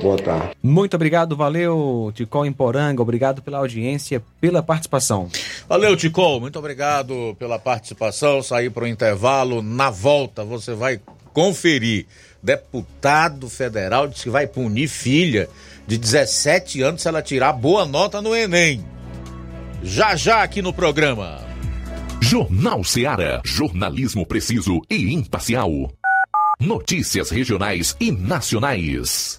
[0.00, 0.50] Boa tarde.
[0.62, 5.28] Muito obrigado, valeu, Ticol em Poranga, obrigado pela audiência, pela participação.
[5.68, 8.42] Valeu, Ticol, muito obrigado pela participação.
[8.42, 9.62] Sair para o intervalo.
[9.62, 11.00] Na volta, você vai
[11.32, 12.06] conferir.
[12.42, 15.48] Deputado federal disse que vai punir filha
[15.86, 18.84] de 17 anos se ela tirar boa nota no Enem.
[19.82, 21.40] Já já aqui no programa.
[22.20, 23.40] Jornal Seara.
[23.44, 25.70] Jornalismo preciso e imparcial.
[26.58, 29.38] Notícias regionais e nacionais.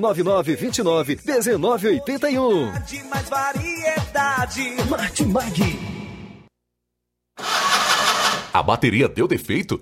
[0.01, 2.71] 9929 1981.
[2.81, 4.75] De mais variedade.
[4.89, 5.79] Martimag.
[8.53, 9.81] A bateria deu defeito?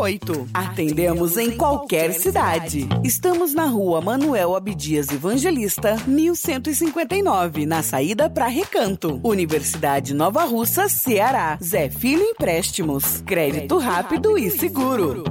[0.51, 2.89] Atendemos em qualquer cidade.
[3.03, 9.21] Estamos na rua Manuel Abdias Evangelista, 1159, na saída para Recanto.
[9.23, 11.55] Universidade Nova Russa, Ceará.
[11.63, 13.21] Zé Filho Empréstimos.
[13.27, 15.23] Crédito rápido e seguro.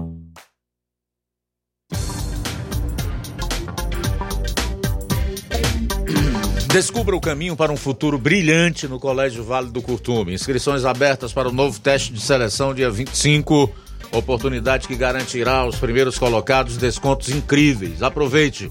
[6.72, 10.32] Descubra o caminho para um futuro brilhante no Colégio Vale do Curtume.
[10.32, 13.89] Inscrições abertas para o novo teste de seleção dia 25.
[14.12, 18.02] Oportunidade que garantirá aos primeiros colocados descontos incríveis.
[18.02, 18.70] Aproveite.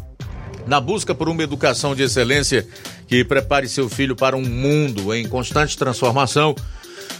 [0.68, 2.68] Na busca por uma educação de excelência
[3.08, 6.54] que prepare seu filho para um mundo em constante transformação,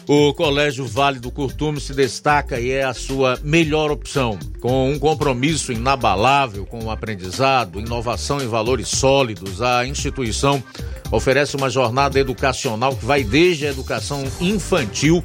[0.08, 4.38] o Colégio Vale do Curtume se destaca e é a sua melhor opção.
[4.60, 10.64] Com um compromisso inabalável com o aprendizado, inovação e valores sólidos, a instituição
[11.12, 15.24] oferece uma jornada educacional que vai desde a educação infantil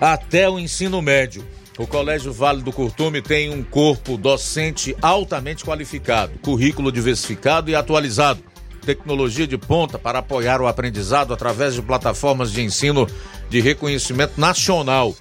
[0.00, 1.44] até o ensino médio.
[1.78, 8.42] O Colégio Vale do Curtume tem um corpo docente altamente qualificado, currículo diversificado e atualizado,
[8.86, 13.06] tecnologia de ponta para apoiar o aprendizado através de plataformas de ensino
[13.50, 15.14] de reconhecimento nacional.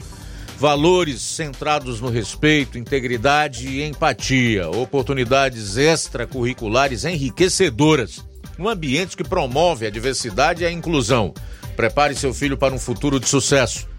[0.57, 8.25] Valores centrados no respeito, integridade e empatia, oportunidades extracurriculares enriquecedoras,
[8.57, 11.33] um ambiente que promove a diversidade e a inclusão.
[11.75, 13.93] Prepare seu filho para um futuro de sucesso.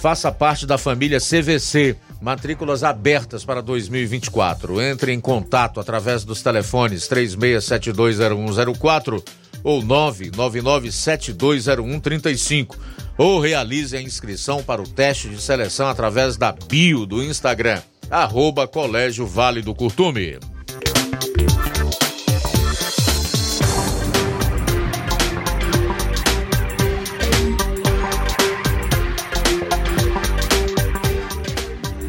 [0.00, 1.96] Faça parte da família CVC.
[2.20, 4.80] Matrículas abertas para 2024.
[4.80, 9.20] Entre em contato através dos telefones 36720104
[9.62, 12.76] ou 999720135
[13.16, 18.68] ou realize a inscrição para o teste de seleção através da bio do Instagram, arroba
[18.68, 20.38] Colégio Vale do Curtume.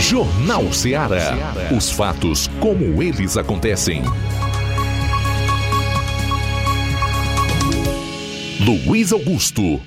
[0.01, 1.55] Jornal Ceará.
[1.77, 4.03] Os fatos como eles acontecem.
[8.61, 9.81] Luiz Augusto.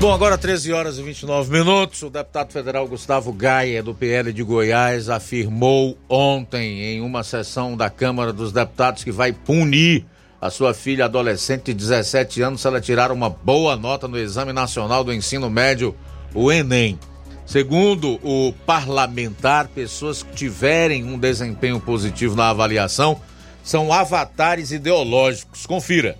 [0.00, 2.02] Bom, agora 13 horas e 29 minutos.
[2.02, 7.88] O deputado federal Gustavo Gaia, do PL de Goiás, afirmou ontem em uma sessão da
[7.88, 10.04] Câmara dos Deputados que vai punir
[10.40, 14.52] a sua filha adolescente de 17 anos se ela tirar uma boa nota no Exame
[14.52, 15.94] Nacional do Ensino Médio,
[16.34, 16.98] o Enem.
[17.46, 23.20] Segundo o parlamentar, pessoas que tiverem um desempenho positivo na avaliação
[23.62, 25.64] são avatares ideológicos.
[25.64, 26.18] Confira.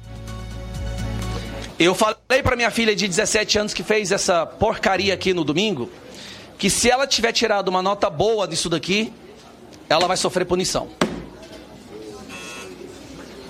[1.78, 5.90] Eu falei para minha filha de 17 anos que fez essa porcaria aqui no domingo,
[6.56, 9.12] que se ela tiver tirado uma nota boa disso daqui,
[9.88, 10.88] ela vai sofrer punição.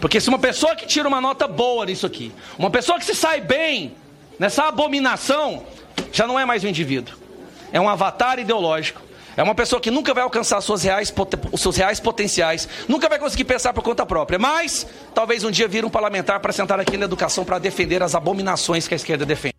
[0.01, 3.15] Porque se uma pessoa que tira uma nota boa nisso aqui, uma pessoa que se
[3.15, 3.95] sai bem
[4.39, 5.65] nessa abominação,
[6.11, 7.26] já não é mais um indivíduo
[7.73, 9.03] é um avatar ideológico.
[9.37, 11.13] É uma pessoa que nunca vai alcançar suas reais,
[11.53, 15.69] os seus reais potenciais, nunca vai conseguir pensar por conta própria, mas talvez um dia
[15.69, 19.27] vire um parlamentar para sentar aqui na educação para defender as abominações que a esquerda
[19.27, 19.55] defende.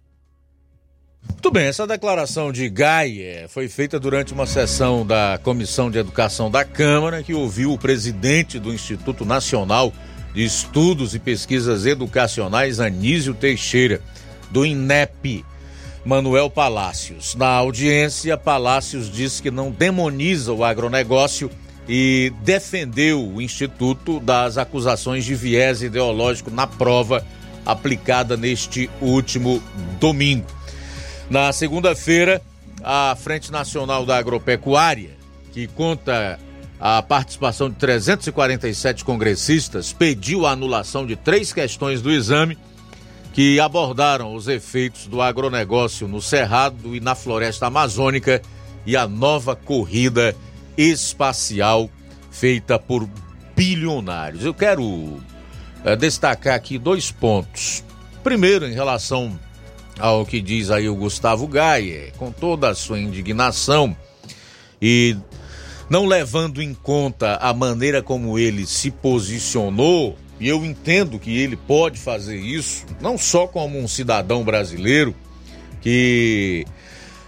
[1.47, 6.49] Muito bem, essa declaração de Gaia foi feita durante uma sessão da Comissão de Educação
[6.49, 9.93] da Câmara, que ouviu o presidente do Instituto Nacional
[10.33, 14.01] de Estudos e Pesquisas Educacionais, Anísio Teixeira,
[14.49, 15.45] do INEP.
[16.07, 17.35] Manuel Palácios.
[17.35, 21.51] Na audiência, Palácios disse que não demoniza o agronegócio
[21.85, 27.25] e defendeu o Instituto das acusações de viés ideológico na prova
[27.65, 29.61] aplicada neste último
[29.99, 30.47] domingo.
[31.29, 32.41] Na segunda-feira,
[32.81, 35.11] a Frente Nacional da Agropecuária,
[35.51, 36.39] que conta
[36.79, 42.57] a participação de 347 congressistas, pediu a anulação de três questões do exame
[43.37, 48.41] que abordaram os efeitos do agronegócio no Cerrado e na floresta amazônica
[48.83, 50.35] e a nova corrida
[50.75, 51.87] espacial
[52.31, 53.07] feita por
[53.55, 54.43] bilionários.
[54.43, 55.21] Eu quero
[55.85, 57.83] é, destacar aqui dois pontos.
[58.23, 59.39] Primeiro, em relação
[59.99, 63.95] ao que diz aí o Gustavo Gaia, com toda a sua indignação
[64.81, 65.15] e
[65.87, 71.55] não levando em conta a maneira como ele se posicionou e eu entendo que ele
[71.55, 75.15] pode fazer isso, não só como um cidadão brasileiro
[75.81, 76.65] que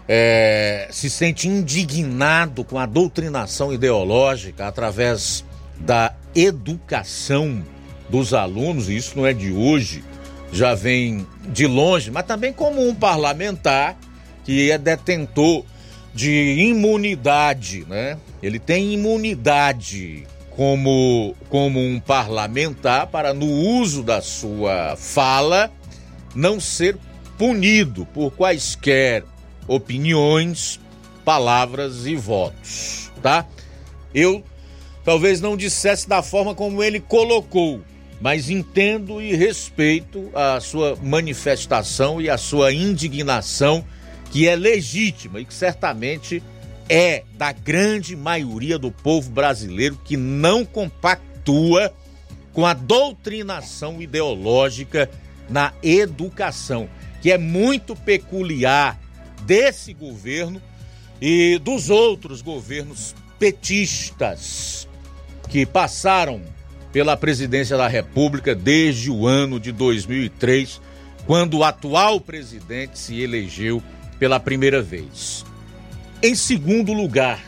[0.07, 5.43] é, se sente indignado com a doutrinação ideológica através
[5.79, 7.63] da educação
[8.09, 10.03] dos alunos, e isso não é de hoje,
[10.51, 13.97] já vem de longe, mas também como um parlamentar
[14.43, 15.63] que é detentor
[16.13, 18.17] de imunidade, né?
[18.41, 20.25] Ele tem imunidade
[20.59, 25.71] como, como um parlamentar para, no uso da sua fala,
[26.35, 26.97] não ser
[27.37, 29.23] punido por quaisquer
[29.69, 30.77] opiniões,
[31.23, 33.45] palavras e votos, tá?
[34.13, 34.43] Eu
[35.05, 37.79] talvez não dissesse da forma como ele colocou,
[38.19, 43.81] mas entendo e respeito a sua manifestação e a sua indignação,
[44.29, 46.43] que é legítima e que certamente
[46.89, 51.93] é da grande maioria do povo brasileiro que não compactua
[52.51, 55.09] com a doutrinação ideológica
[55.47, 56.89] na educação,
[57.21, 58.99] que é muito peculiar
[59.43, 60.61] desse governo
[61.21, 64.87] e dos outros governos petistas
[65.47, 66.41] que passaram
[66.91, 70.81] pela presidência da República desde o ano de 2003,
[71.25, 73.81] quando o atual presidente se elegeu
[74.17, 75.45] pela primeira vez.
[76.21, 77.41] Em segundo lugar,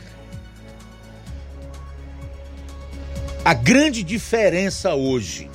[3.43, 5.51] a grande diferença hoje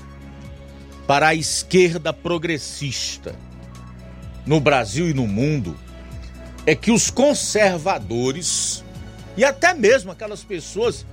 [1.07, 3.35] para a esquerda progressista
[4.45, 5.75] no Brasil e no mundo
[6.67, 8.85] é que os conservadores
[9.35, 11.07] e até mesmo aquelas pessoas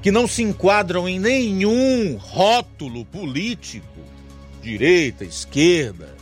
[0.00, 3.98] que não se enquadram em nenhum rótulo político,
[4.62, 6.14] direita, esquerda,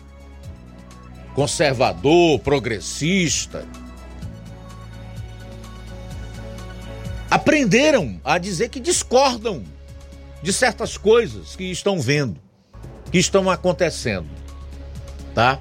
[1.34, 3.68] conservador, progressista,
[7.30, 9.62] aprenderam a dizer que discordam
[10.42, 12.40] de certas coisas que estão vendo,
[13.12, 14.28] que estão acontecendo,
[15.34, 15.60] tá?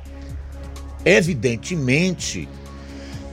[1.05, 2.49] Evidentemente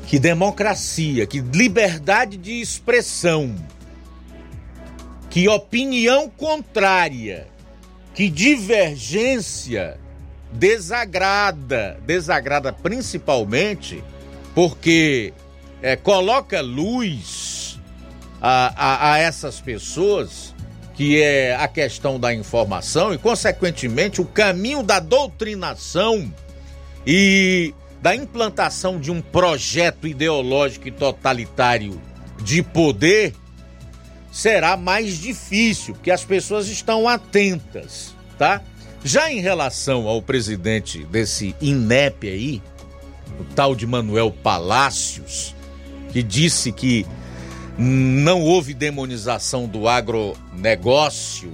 [0.07, 3.57] que democracia, que liberdade de expressão
[5.29, 7.47] que opinião contrária,
[8.15, 9.99] que divergência
[10.53, 14.03] desagrada, desagrada principalmente
[14.55, 15.35] porque
[15.83, 17.66] é, coloca luz
[18.41, 20.55] a, a, a essas pessoas,
[20.95, 26.33] que é a questão da informação e, consequentemente, o caminho da doutrinação
[27.07, 32.01] e da implantação de um projeto ideológico e totalitário
[32.43, 33.35] de poder
[34.31, 38.63] será mais difícil, porque as pessoas estão atentas, tá?
[39.03, 42.63] Já em relação ao presidente desse INEP aí,
[43.41, 45.55] o tal de Manuel Palácios,
[46.13, 47.07] que disse que
[47.79, 51.53] não houve demonização do agronegócio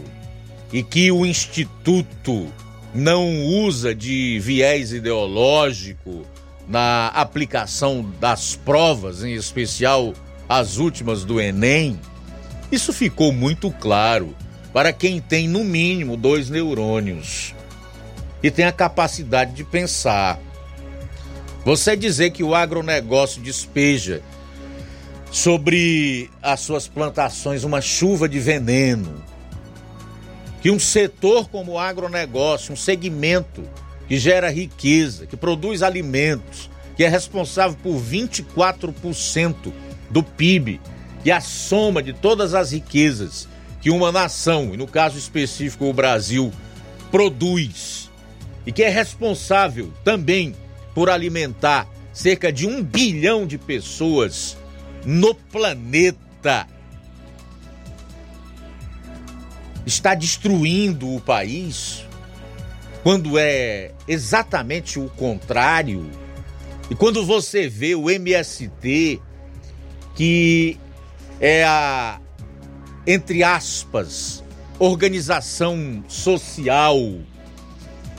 [0.72, 2.52] e que o Instituto
[2.94, 6.24] não usa de viés ideológico
[6.68, 10.14] na aplicação das provas, em especial
[10.48, 11.98] as últimas do Enem
[12.72, 14.34] isso ficou muito claro
[14.72, 17.54] para quem tem, no mínimo, dois neurônios
[18.42, 20.40] e tem a capacidade de pensar.
[21.66, 24.22] Você dizer que o agronegócio despeja
[25.32, 29.24] sobre as suas plantações uma chuva de veneno,
[30.60, 33.64] que um setor como o agronegócio, um segmento
[34.06, 39.72] que gera riqueza, que produz alimentos, que é responsável por 24%
[40.10, 40.78] do PIB,
[41.24, 43.48] e a soma de todas as riquezas
[43.80, 46.52] que uma nação, e no caso específico o Brasil,
[47.10, 48.10] produz
[48.66, 50.54] e que é responsável também
[50.94, 54.56] por alimentar cerca de um bilhão de pessoas
[55.04, 56.66] no planeta,
[59.84, 62.04] está destruindo o país,
[63.02, 66.08] quando é exatamente o contrário.
[66.90, 69.20] E quando você vê o MST,
[70.14, 70.78] que
[71.40, 72.20] é a,
[73.06, 74.44] entre aspas,
[74.78, 76.96] organização social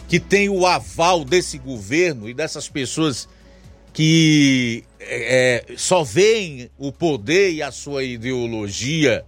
[0.08, 3.28] que tem o aval desse governo e dessas pessoas
[3.94, 9.24] que é, é, só veem o poder e a sua ideologia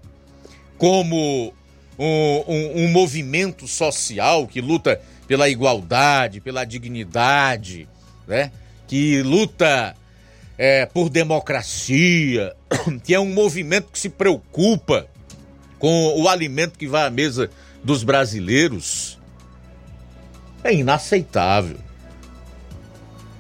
[0.78, 1.54] como
[1.98, 7.88] um, um, um movimento social que luta pela igualdade, pela dignidade,
[8.28, 8.52] né?
[8.88, 9.96] que luta
[10.58, 12.56] é, por democracia,
[13.04, 15.08] que é um movimento que se preocupa
[15.78, 17.50] com o alimento que vai à mesa
[17.84, 19.20] dos brasileiros,
[20.64, 21.85] é inaceitável.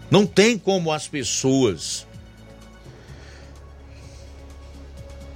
[0.10, 2.06] Não tem como as pessoas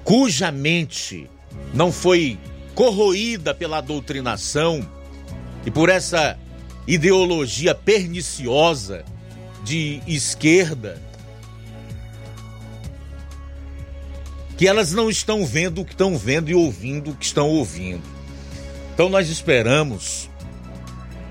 [0.04, 1.30] cuja mente
[1.74, 2.40] não foi
[2.74, 4.88] corroída pela doutrinação
[5.66, 6.38] e por essa
[6.88, 9.06] ideologia perniciosa
[9.64, 11.00] de esquerda
[14.58, 18.04] que elas não estão vendo o que estão vendo e ouvindo o que estão ouvindo.
[18.94, 20.30] Então nós esperamos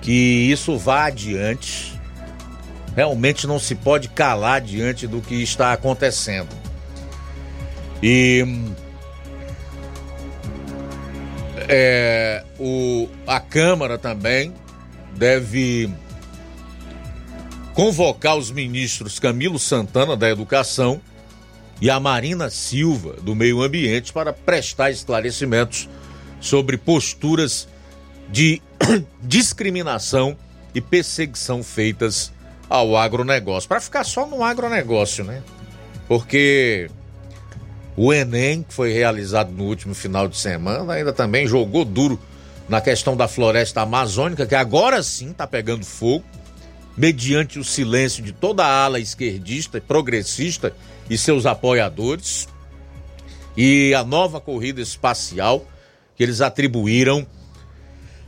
[0.01, 1.98] que isso vá adiante.
[2.94, 6.48] Realmente não se pode calar diante do que está acontecendo.
[8.02, 8.44] E
[11.69, 14.52] é, o, a Câmara também
[15.16, 15.90] deve
[17.74, 21.01] convocar os ministros Camilo Santana, da Educação,
[21.81, 25.89] e a Marina Silva, do Meio Ambiente, para prestar esclarecimentos
[26.40, 27.69] sobre posturas
[28.28, 28.60] de
[29.23, 30.36] discriminação
[30.74, 32.32] e perseguição feitas
[32.69, 33.69] ao agronegócio.
[33.69, 35.43] Para ficar só no agronegócio, né?
[36.07, 36.90] Porque
[37.97, 42.19] o Enem, que foi realizado no último final de semana, ainda também jogou duro
[42.69, 46.24] na questão da floresta amazônica, que agora sim está pegando fogo,
[46.97, 50.73] mediante o silêncio de toda a ala esquerdista, progressista
[51.09, 52.49] e seus apoiadores,
[53.57, 55.66] e a nova corrida espacial
[56.15, 57.27] que eles atribuíram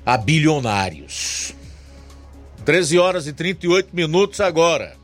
[0.05, 1.55] a bilionários.
[2.65, 5.01] 13 horas e 38 minutos agora.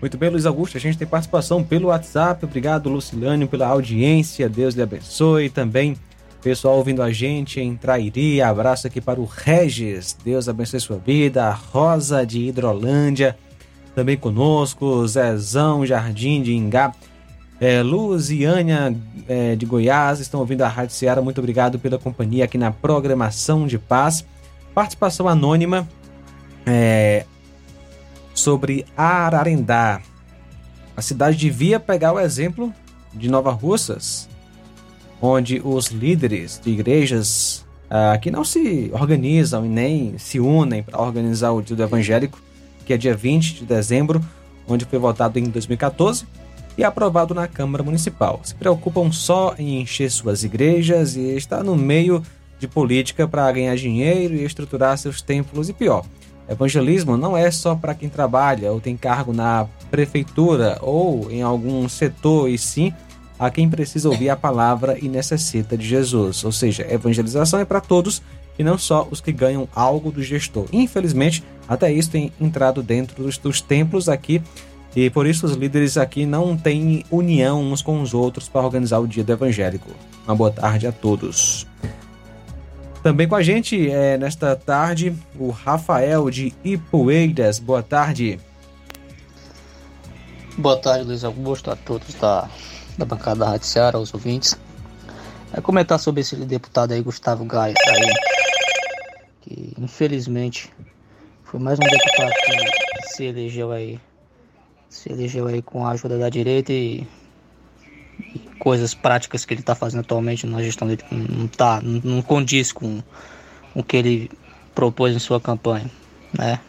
[0.00, 0.76] Muito bem, Luiz Augusto.
[0.76, 2.44] A gente tem participação pelo WhatsApp.
[2.44, 4.48] Obrigado, Lucilânio, pela audiência.
[4.48, 5.50] Deus lhe abençoe.
[5.50, 5.96] Também,
[6.40, 8.40] pessoal ouvindo a gente em Trairi.
[8.40, 10.16] Abraço aqui para o Regis.
[10.24, 11.50] Deus abençoe sua vida.
[11.50, 13.36] Rosa de Hidrolândia.
[13.92, 15.04] Também conosco.
[15.08, 16.94] Zezão Jardim de Ingá.
[17.60, 18.96] É, Luziânia
[19.28, 21.20] é, de Goiás estão ouvindo a Rádio Ceará.
[21.20, 24.24] Muito obrigado pela companhia aqui na programação de paz.
[24.74, 25.88] Participação anônima.
[26.66, 27.24] É,
[28.38, 30.00] sobre Ararendá.
[30.96, 32.72] A cidade devia pegar o exemplo
[33.12, 34.28] de Nova Russas,
[35.20, 41.00] onde os líderes de igrejas ah, que não se organizam e nem se unem para
[41.00, 42.40] organizar o Dia do Evangélico,
[42.84, 44.20] que é dia 20 de dezembro,
[44.66, 46.26] onde foi votado em 2014
[46.76, 48.40] e aprovado na Câmara Municipal.
[48.44, 52.22] Se preocupam só em encher suas igrejas e estar no meio
[52.58, 56.04] de política para ganhar dinheiro e estruturar seus templos e pior,
[56.48, 61.86] Evangelismo não é só para quem trabalha ou tem cargo na prefeitura ou em algum
[61.88, 62.92] setor, e sim
[63.38, 66.42] a quem precisa ouvir a palavra e necessita de Jesus.
[66.42, 68.22] Ou seja, evangelização é para todos
[68.58, 70.64] e não só os que ganham algo do gestor.
[70.72, 74.42] Infelizmente, até isso tem entrado dentro dos, dos templos aqui
[74.96, 78.98] e por isso os líderes aqui não têm união uns com os outros para organizar
[79.00, 79.90] o dia do evangélico.
[80.26, 81.67] Uma boa tarde a todos.
[83.08, 87.58] Também com a gente é, nesta tarde o Rafael de Ipueiras.
[87.58, 88.38] Boa tarde.
[90.58, 92.50] Boa tarde, Luiz Augusto, a todos da,
[92.98, 94.58] da bancada da Rádio Ceará, aos ouvintes.
[95.54, 98.12] É comentar sobre esse deputado aí, Gustavo Gaia, aí,
[99.40, 100.70] que infelizmente
[101.44, 103.98] foi mais um deputado que se elegeu aí,
[104.90, 107.06] se elegeu aí com a ajuda da direita e
[108.68, 113.02] coisas práticas que ele está fazendo atualmente na gestão dele não tá, não condiz com,
[113.74, 114.30] o que ele
[114.74, 115.90] propôs em sua campanha,
[116.38, 116.60] né?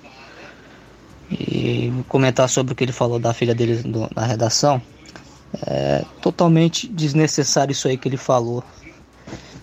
[1.30, 4.82] E comentar sobre o que ele falou da filha dele do, na redação,
[5.68, 8.64] é totalmente desnecessário isso aí que ele falou.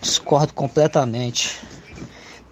[0.02, 1.58] Discordo completamente.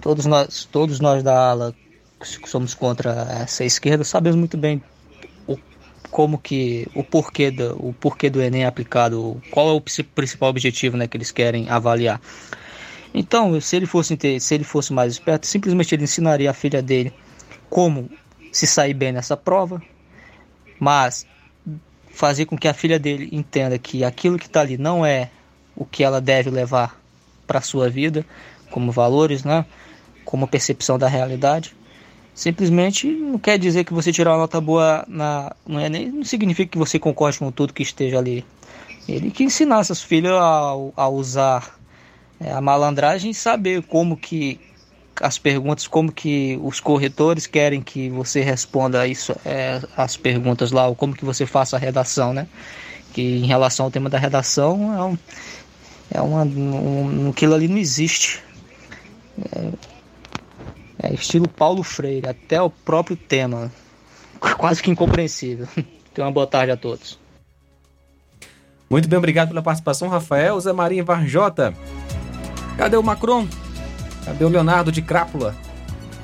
[0.01, 1.75] Todos nós, todos nós da ala
[2.19, 4.83] que somos contra essa esquerda sabemos muito bem
[6.15, 10.49] como que o porquê do, o porquê do Enem é aplicado, qual é o principal
[10.49, 12.21] objetivo né, que eles querem avaliar.
[13.13, 17.13] Então, se ele fosse se ele fosse mais esperto, simplesmente ele ensinaria a filha dele
[17.69, 18.09] como
[18.53, 19.83] se sair bem nessa prova,
[20.79, 21.27] mas
[22.13, 25.31] fazer com que a filha dele entenda que aquilo que está ali não é
[25.75, 26.97] o que ela deve levar
[27.45, 28.25] para a sua vida,
[28.71, 29.67] como valores, né?
[30.25, 31.75] como percepção da realidade.
[32.35, 36.25] Simplesmente não quer dizer que você tirar uma nota boa na, não é nem não
[36.25, 38.45] significa que você concorde com tudo que esteja ali.
[39.09, 41.79] Ele que ensinar seus filhos a, a usar
[42.41, 44.59] é, a malandragem e saber como que
[45.21, 50.89] as perguntas, como que os corretores querem que você responda isso, é, as perguntas lá,
[50.89, 52.49] ou como que você faça a redação, né?
[53.13, 55.19] Que em relação ao tema da redação é, um,
[56.11, 58.43] é uma, um, aquilo ali não existe.
[59.53, 59.69] É,
[61.05, 63.71] é estilo Paulo Freire, até o próprio tema.
[64.59, 65.67] Quase que incompreensível.
[66.15, 67.19] Tenha uma boa tarde a todos.
[68.89, 70.61] Muito bem, obrigado pela participação, Rafael.
[70.61, 71.75] Zé Maria Varjota.
[72.77, 73.47] Cadê o Macron?
[74.25, 75.55] Cadê o Leonardo de Crápula?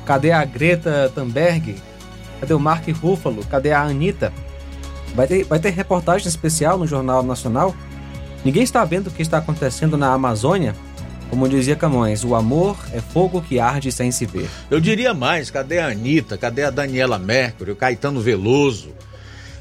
[0.05, 1.77] Cadê a Greta Thunberg?
[2.40, 3.44] Cadê o Mark Ruffalo?
[3.47, 4.32] Cadê a Anitta?
[5.15, 7.74] Vai ter, vai ter reportagem especial no Jornal Nacional?
[8.44, 10.74] Ninguém está vendo o que está acontecendo na Amazônia?
[11.31, 14.51] Como dizia Camões, o amor é fogo que arde sem se ver.
[14.69, 16.36] Eu diria mais, cadê a Anitta?
[16.36, 18.90] Cadê a Daniela Mercury, o Caetano Veloso?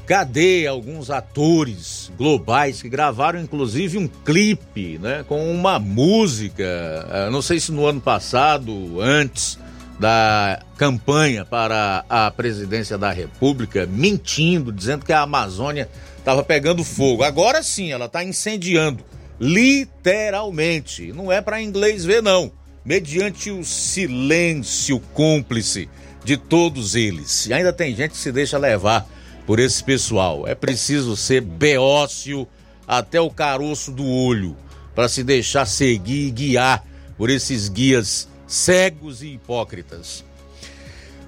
[0.04, 7.40] Cadê alguns atores globais que gravaram inclusive um clipe, né, com uma música, eh, não
[7.40, 9.56] sei se no ano passado, antes
[10.00, 15.88] da campanha para a presidência da República, mentindo, dizendo que a Amazônia
[16.18, 17.22] estava pegando fogo.
[17.22, 19.04] Agora sim, ela está incendiando,
[19.40, 21.12] literalmente.
[21.12, 22.52] Não é para inglês ver não,
[22.84, 25.88] mediante o silêncio cúmplice
[26.22, 27.46] de todos eles.
[27.46, 29.08] E ainda tem gente que se deixa levar
[29.46, 30.46] por esse pessoal.
[30.46, 32.46] É preciso ser beócio
[32.86, 34.56] até o caroço do olho
[34.94, 36.84] para se deixar seguir e guiar
[37.16, 40.24] por esses guias cegos e hipócritas.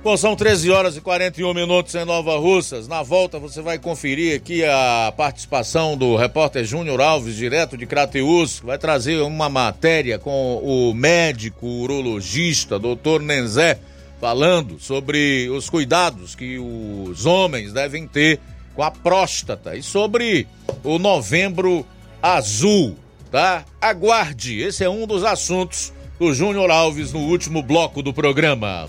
[0.04, 2.88] Bom, são 13 horas e 41 minutos em Nova Russas.
[2.88, 8.58] Na volta você vai conferir aqui a participação do repórter Júnior Alves, direto de Crateus,
[8.58, 13.78] vai trazer uma matéria com o médico urologista, doutor Nenzé,
[14.20, 18.40] falando sobre os cuidados que os homens devem ter
[18.74, 20.48] com a próstata e sobre
[20.82, 21.86] o novembro
[22.20, 22.96] azul,
[23.30, 23.64] tá?
[23.80, 28.88] Aguarde, esse é um dos assuntos do Júnior Alves no último bloco do programa.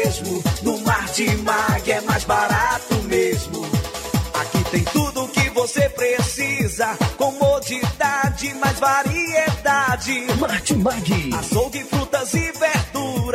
[8.81, 10.25] Variedade.
[10.39, 11.29] Martimag.
[11.37, 12.00] Açougue, frutas e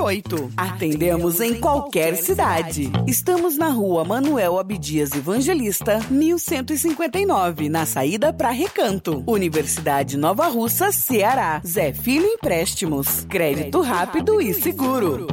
[0.00, 0.52] 981330698.
[0.56, 2.90] Atendemos em qualquer cidade.
[3.06, 9.22] Estamos na rua Manuel Abdias Evangelista, 1159, na saída para Recanto.
[9.26, 11.60] Universidade Nova Russa, Ceará.
[11.66, 13.26] Zé Filho Empréstimos.
[13.28, 15.26] Crédito rápido e seguro.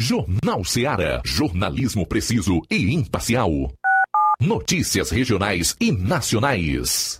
[0.00, 1.20] Jornal Seara.
[1.24, 3.50] Jornalismo preciso e imparcial.
[4.40, 7.19] Notícias regionais e nacionais.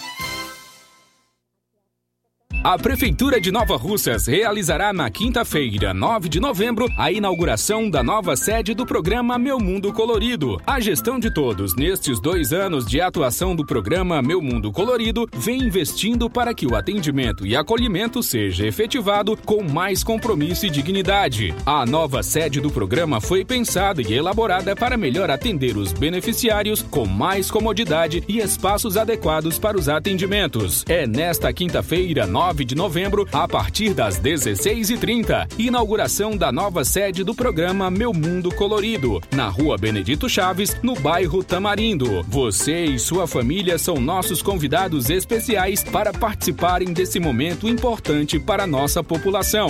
[2.63, 8.35] A Prefeitura de Nova Russas realizará na quinta-feira, 9 de novembro, a inauguração da nova
[8.35, 10.61] sede do programa Meu Mundo Colorido.
[10.63, 15.63] A gestão de todos nestes dois anos de atuação do programa Meu Mundo Colorido vem
[15.63, 21.55] investindo para que o atendimento e acolhimento seja efetivado com mais compromisso e dignidade.
[21.65, 27.07] A nova sede do programa foi pensada e elaborada para melhor atender os beneficiários com
[27.07, 30.85] mais comodidade e espaços adequados para os atendimentos.
[30.87, 35.47] É nesta quinta-feira, 9 de novembro, a partir das 16h30.
[35.57, 41.43] Inauguração da nova sede do programa Meu Mundo Colorido, na rua Benedito Chaves, no bairro
[41.43, 42.21] Tamarindo.
[42.27, 48.67] Você e sua família são nossos convidados especiais para participarem desse momento importante para a
[48.67, 49.69] nossa população.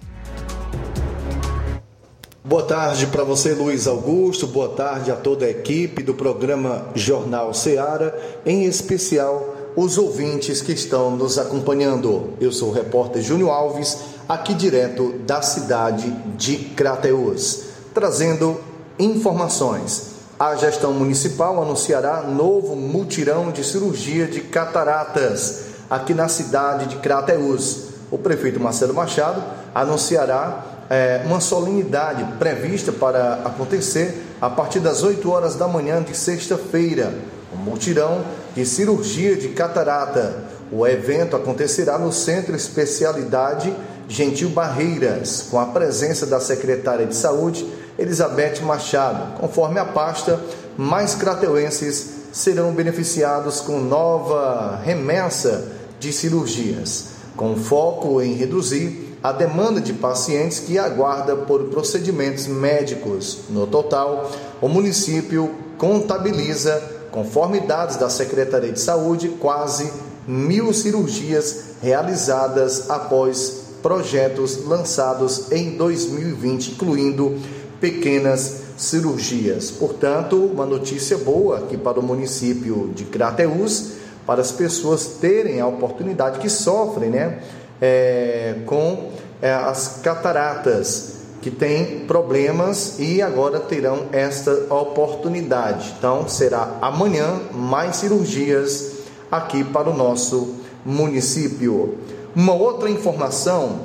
[2.48, 4.48] Boa tarde para você, Luiz Augusto.
[4.48, 8.14] Boa tarde a toda a equipe do programa Jornal Ceará,
[8.46, 12.30] em especial os ouvintes que estão nos acompanhando.
[12.40, 13.98] Eu sou o repórter Júnior Alves,
[14.30, 17.64] aqui direto da cidade de Crateus,
[17.94, 18.62] trazendo
[18.98, 20.12] informações.
[20.40, 27.88] A gestão municipal anunciará novo mutirão de cirurgia de cataratas aqui na cidade de Crateús.
[28.10, 29.44] O prefeito Marcelo Machado
[29.76, 36.16] anunciará é, uma solenidade prevista para acontecer a partir das 8 horas da manhã de
[36.16, 37.14] sexta-feira.
[37.54, 38.24] Um mutirão
[38.56, 40.46] de cirurgia de catarata.
[40.72, 43.74] O evento acontecerá no Centro Especialidade
[44.08, 49.40] Gentil Barreiras, com a presença da secretária de Saúde Elizabeth Machado.
[49.40, 50.40] Conforme a pasta,
[50.78, 57.06] mais crateuenses serão beneficiados com nova remessa de cirurgias,
[57.36, 63.40] com foco em reduzir a demanda de pacientes que aguarda por procedimentos médicos.
[63.50, 64.32] No total,
[64.62, 66.82] o município contabiliza,
[67.12, 69.92] conforme dados da Secretaria de Saúde, quase
[70.28, 77.38] mil cirurgias realizadas após projetos lançados em 2020, incluindo
[77.80, 79.72] pequenas cirurgias.
[79.72, 83.94] Portanto, uma notícia boa aqui para o município de Crateús,
[84.26, 87.40] para as pessoas terem a oportunidade que sofrem né,
[87.82, 95.94] é, com é, as cataratas, que têm problemas e agora terão esta oportunidade.
[95.98, 98.92] Então, será amanhã mais cirurgias
[99.32, 100.56] aqui para o nosso
[100.86, 102.00] município.
[102.36, 103.82] Uma outra informação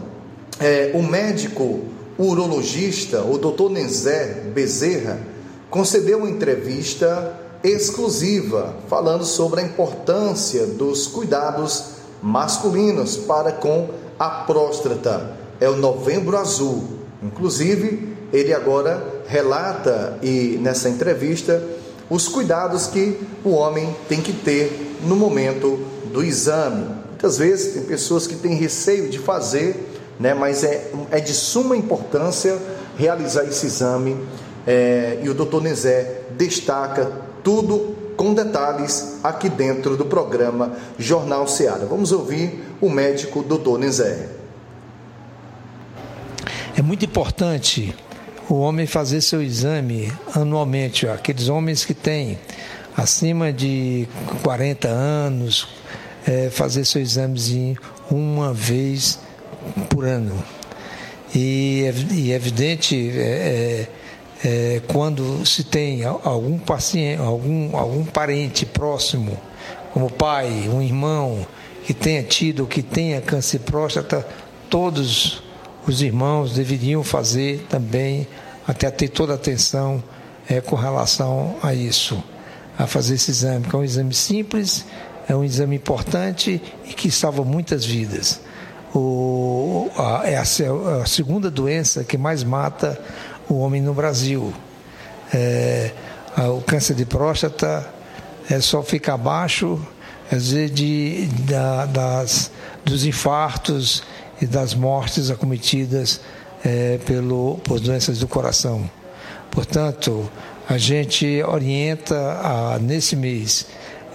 [0.59, 1.81] é o médico
[2.19, 3.71] urologista, o Dr.
[3.71, 5.21] Nezé Bezerra,
[5.71, 11.92] concedeu uma entrevista exclusiva falando sobre a importância dos cuidados
[12.23, 13.89] masculinos para com
[14.19, 15.33] a próstata.
[15.61, 16.85] É o Novembro Azul.
[17.23, 21.63] Inclusive, ele agora relata e nessa entrevista
[22.09, 25.79] os cuidados que o homem tem que ter no momento
[26.13, 26.87] do exame.
[27.09, 29.89] Muitas vezes tem pessoas que têm receio de fazer,
[30.19, 32.59] né, mas é, é de suma importância
[32.97, 34.17] realizar esse exame
[34.67, 37.11] é, e o doutor Nezé destaca
[37.43, 41.87] tudo com detalhes aqui dentro do programa Jornal Seara.
[41.87, 44.29] Vamos ouvir o médico doutor Nezé.
[46.77, 47.95] É muito importante
[48.49, 51.07] o homem fazer seu exame anualmente.
[51.07, 52.39] Aqueles homens que têm
[52.97, 54.09] acima de
[54.43, 55.69] 40 anos,
[56.27, 57.77] é, fazer seu examezinho
[58.11, 59.19] uma vez
[59.89, 60.43] por ano.
[61.35, 63.89] E é, é evidente, é, é,
[64.45, 69.39] é, quando se tem algum paciente, algum, algum parente próximo,
[69.93, 71.47] como pai, um irmão,
[71.85, 74.27] que tenha tido, que tenha câncer de próstata,
[74.69, 75.43] todos
[75.87, 78.27] os irmãos deveriam fazer também,
[78.67, 80.03] até ter toda a atenção
[80.49, 82.23] é, com relação a isso,
[82.79, 84.85] a fazer esse exame, que é um exame simples,
[85.29, 88.41] é um exame importante e que salva muitas vidas.
[88.95, 93.01] O, a, é a, a segunda doença que mais mata
[93.49, 94.53] o homem no Brasil.
[95.33, 95.91] É,
[96.37, 97.87] o câncer de próstata
[98.51, 99.81] é só fica abaixo
[100.31, 102.51] às vezes de, da, das,
[102.85, 104.03] dos infartos
[104.41, 106.21] e das mortes acometidas
[106.65, 108.89] é, pelo, por doenças do coração.
[109.51, 110.31] Portanto,
[110.67, 113.67] a gente orienta a, nesse mês,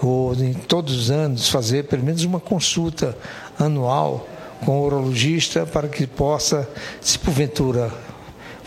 [0.02, 3.16] ou em todos os anos, fazer pelo menos uma consulta
[3.60, 4.28] anual
[4.66, 6.68] com o urologista para que possa,
[7.00, 7.92] se porventura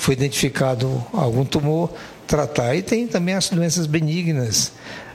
[0.01, 1.93] foi identificado algum tumor,
[2.27, 2.74] tratar.
[2.74, 4.72] E tem também as doenças benignas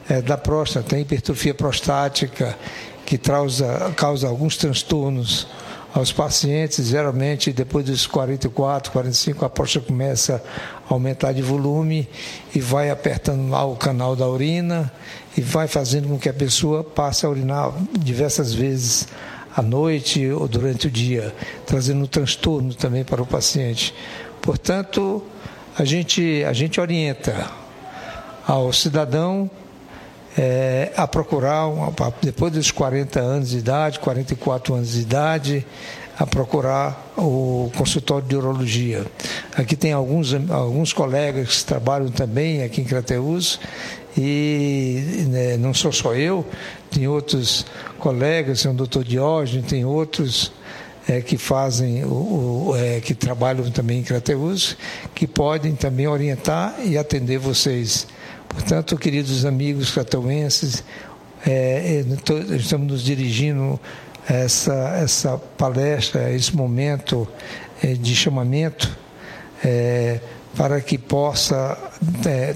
[0.07, 2.55] é, da próstata, tem hipertrofia prostática,
[3.03, 5.47] que causa, causa alguns transtornos
[5.91, 10.43] aos pacientes, geralmente depois dos 44, 45, a próstata começa
[10.87, 12.07] a aumentar de volume
[12.53, 14.91] e vai apertando lá o canal da urina
[15.35, 19.07] e vai fazendo com que a pessoa passe a urinar diversas vezes
[19.55, 21.33] à noite ou durante o dia,
[21.65, 23.95] trazendo um transtorno também para o paciente.
[24.45, 25.23] Portanto,
[25.75, 27.49] a gente, a gente orienta
[28.47, 29.49] ao cidadão
[30.37, 31.65] é, a procurar,
[32.21, 35.65] depois dos 40 anos de idade, 44 anos de idade,
[36.17, 39.03] a procurar o consultório de urologia.
[39.57, 43.59] Aqui tem alguns, alguns colegas que trabalham também aqui em Crateus
[44.15, 46.45] e né, não sou só eu,
[46.91, 47.65] tem outros
[47.97, 50.51] colegas, tem o doutor Diógenes, tem outros
[51.07, 54.77] é, que fazem, o, o é, que trabalham também em Crateus,
[55.13, 58.07] que podem também orientar e atender vocês.
[58.49, 60.83] Portanto, queridos amigos crateuenses,
[61.45, 63.79] é, é estamos nos dirigindo
[64.27, 67.27] a essa, essa palestra, esse momento
[67.83, 68.97] é, de chamamento,
[69.63, 70.19] é,
[70.55, 71.77] para que possa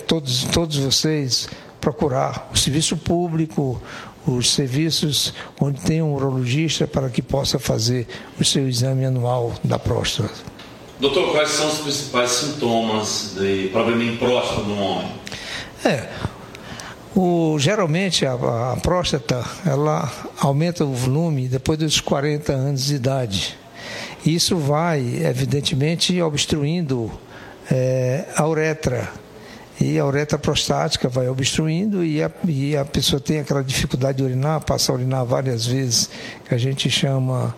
[0.07, 1.49] todos, todos vocês
[1.81, 3.81] procurar o serviço público,
[4.27, 8.07] os serviços onde tem um urologista para que possa fazer
[8.39, 10.49] o seu exame anual da próstata.
[10.99, 15.11] Doutor, quais são os principais sintomas de problema em próstata no homem?
[15.85, 16.09] É,
[17.15, 23.57] o, geralmente a, a, próstata ela aumenta o volume depois dos 40 anos de idade.
[24.25, 27.09] Isso vai, evidentemente, obstruindo
[27.71, 29.09] é, a uretra.
[29.79, 34.23] E a uretra prostática vai obstruindo e a, e a pessoa tem aquela dificuldade de
[34.23, 36.09] urinar, passa a urinar várias vezes,
[36.45, 37.55] que a gente chama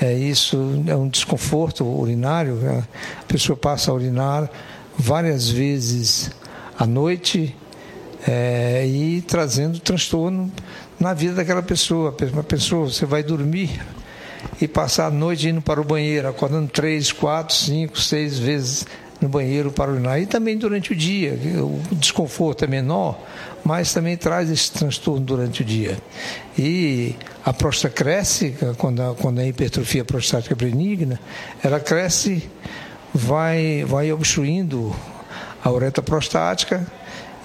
[0.00, 2.54] é, isso é um desconforto urinário.
[2.54, 2.82] Né?
[3.20, 4.50] A pessoa passa a urinar
[4.96, 6.30] várias vezes
[6.78, 7.54] à noite
[8.26, 10.50] é, e trazendo transtorno
[10.98, 12.16] na vida daquela pessoa.
[12.32, 13.78] Uma pessoa, você vai dormir
[14.58, 18.86] e passar a noite indo para o banheiro, acordando três, quatro, cinco, seis vezes
[19.20, 20.20] no banheiro para urinar.
[20.20, 23.18] E também durante o dia, o desconforto é menor,
[23.64, 25.98] mas também traz esse transtorno durante o dia.
[26.58, 27.14] E
[27.44, 31.20] a próstata cresce, quando a, quando a hipertrofia prostática benigna,
[31.62, 32.48] ela cresce,
[33.12, 34.94] vai, vai obstruindo
[35.62, 36.86] a uretra prostática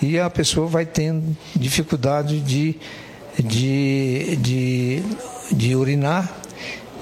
[0.01, 2.79] e a pessoa vai tendo dificuldade de
[3.43, 5.03] de, de,
[5.51, 6.33] de urinar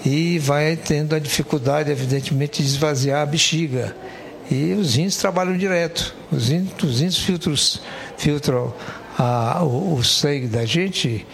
[0.05, 3.95] e vai tendo a dificuldade, evidentemente, de esvaziar a bexiga.
[4.53, 6.13] E os rins trabalham direto.
[6.31, 7.81] Os rins, os rins filtros,
[8.17, 8.71] filtram
[9.17, 11.25] a, o, o sangue da gente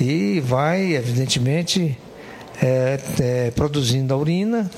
[0.00, 1.96] e vai, evidentemente,
[2.60, 4.68] é, é, produzindo a urina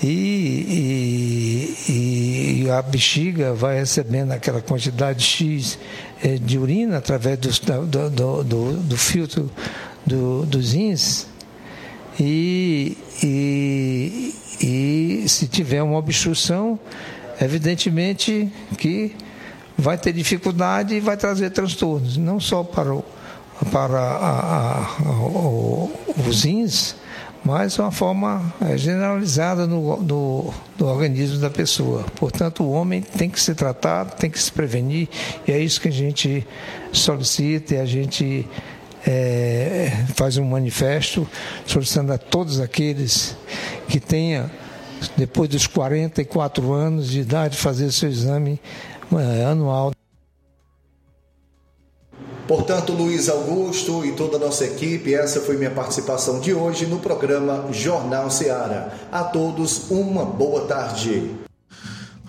[0.00, 5.78] e, e, e, a bexiga vai recebendo aquela quantidade X
[6.22, 9.50] é, de urina através do, do, do, do filtro
[10.06, 11.26] do, dos rins
[12.18, 16.78] e, e, e se tiver uma obstrução,
[17.40, 19.14] evidentemente que
[19.76, 23.04] vai ter dificuldade e vai trazer transtornos, não só para, o,
[23.72, 25.90] para a, a, o,
[26.28, 26.94] os rins,
[27.42, 32.04] mas uma forma é, generalizada no, no, no, organismo da pessoa.
[32.16, 35.08] Portanto, o homem tem que se tratar, tem que se prevenir,
[35.48, 36.46] e é isso que a gente
[36.92, 38.46] solicita e a gente
[39.06, 41.26] é, faz um manifesto
[41.66, 43.36] solicitando a todos aqueles
[43.88, 44.50] que tenham,
[45.16, 48.60] depois dos 44 anos de idade, fazer seu exame
[49.12, 49.92] é, anual.
[52.46, 56.98] Portanto, Luiz Augusto e toda a nossa equipe, essa foi minha participação de hoje no
[56.98, 58.92] programa Jornal Seara.
[59.12, 61.30] A todos, uma boa tarde.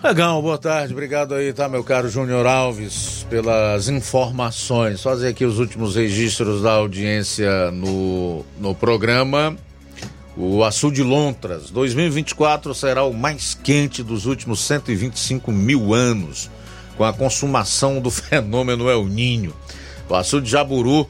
[0.02, 5.00] Legal, boa tarde, obrigado aí, tá, meu caro Júnior Alves, pelas informações.
[5.00, 9.56] Fazer aqui os últimos registros da audiência no, no programa.
[10.36, 16.50] O Açude Lontras, 2024 será o mais quente dos últimos 125 mil anos,
[16.96, 19.54] com a consumação do fenômeno El Ninho.
[20.08, 21.08] O açude Jaburu,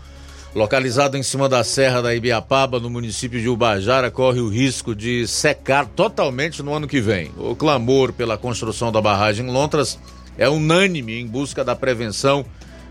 [0.55, 5.27] localizado em cima da Serra da Ibiapaba, no município de Ubajara, corre o risco de
[5.27, 7.31] secar totalmente no ano que vem.
[7.39, 9.99] O clamor pela construção da barragem Lontras
[10.37, 12.45] é unânime em busca da prevenção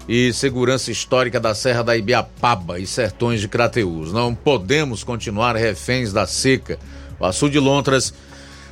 [0.07, 4.11] e segurança histórica da Serra da Ibiapaba e sertões de Crateús.
[4.11, 6.79] Não podemos continuar reféns da seca.
[7.19, 8.13] O açude Lontras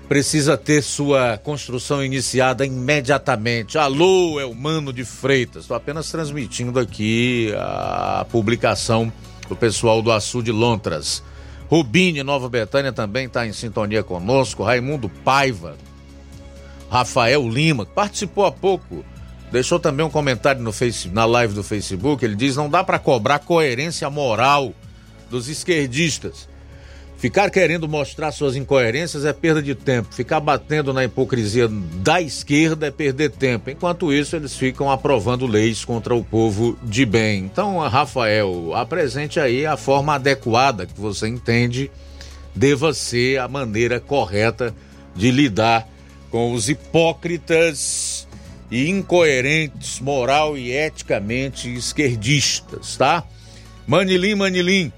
[0.09, 3.77] precisa ter sua construção iniciada imediatamente.
[3.77, 5.61] Alô, é o Mano de Freitas.
[5.61, 9.13] Estou apenas transmitindo aqui a publicação
[9.47, 11.21] do pessoal do Açude Lontras.
[11.69, 14.63] Rubine, Nova Betânia, também está em sintonia conosco.
[14.63, 15.77] Raimundo Paiva.
[16.89, 19.05] Rafael Lima, que participou há pouco.
[19.51, 22.25] Deixou também um comentário no face, na live do Facebook.
[22.25, 24.73] Ele diz: não dá para cobrar coerência moral
[25.29, 26.49] dos esquerdistas.
[27.19, 30.15] Ficar querendo mostrar suas incoerências é perda de tempo.
[30.15, 33.69] Ficar batendo na hipocrisia da esquerda é perder tempo.
[33.69, 37.39] Enquanto isso, eles ficam aprovando leis contra o povo de bem.
[37.43, 41.91] Então, Rafael, apresente aí a forma adequada que você entende
[42.55, 44.73] deva ser a maneira correta
[45.13, 45.85] de lidar
[46.31, 48.25] com os hipócritas
[48.71, 53.25] e incoerentes moral e eticamente esquerdistas, tá?
[53.85, 54.93] Manilim, Manilim.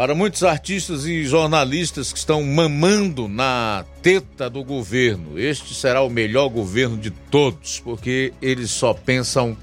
[0.00, 6.08] Para muitos artistas e jornalistas que estão mamando na teta do governo, este será o
[6.08, 9.54] melhor governo de todos, porque eles só pensam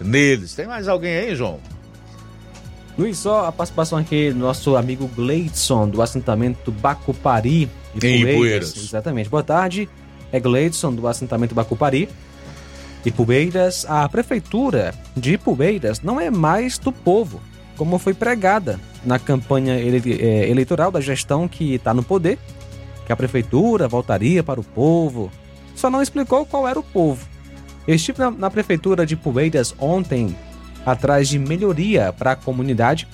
[0.00, 0.52] neles.
[0.52, 1.60] Tem mais alguém aí, João?
[2.98, 7.70] Luiz, só a participação aqui do nosso amigo Gleidson, do assentamento Bacupari.
[7.94, 8.76] De em Poeiras.
[8.76, 9.30] Exatamente.
[9.30, 9.88] Boa tarde.
[10.32, 12.08] É Gleidson, do assentamento Bacupari.
[13.06, 17.40] E Pubeiras, a prefeitura de Pubeiras não é mais do povo,
[17.76, 22.38] como foi pregada na campanha ele, é, eleitoral da gestão que está no poder,
[23.06, 25.30] que a prefeitura voltaria para o povo.
[25.74, 27.26] Só não explicou qual era o povo.
[27.86, 30.34] Estive na, na prefeitura de Poeiras ontem,
[30.86, 33.06] atrás de melhoria para a comunidade,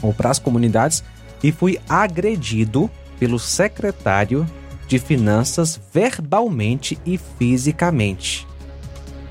[0.00, 1.04] ou para as comunidades,
[1.42, 4.46] e fui agredido pelo secretário
[4.86, 8.46] de Finanças verbalmente e fisicamente.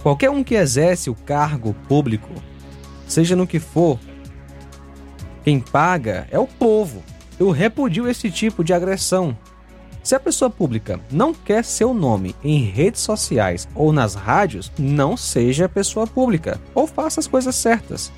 [0.01, 2.29] Qualquer um que exerce o cargo público,
[3.07, 3.99] seja no que for,
[5.43, 7.03] quem paga é o povo.
[7.39, 9.37] Eu repudio esse tipo de agressão.
[10.03, 15.15] Se a pessoa pública não quer seu nome em redes sociais ou nas rádios, não
[15.15, 18.11] seja pessoa pública ou faça as coisas certas.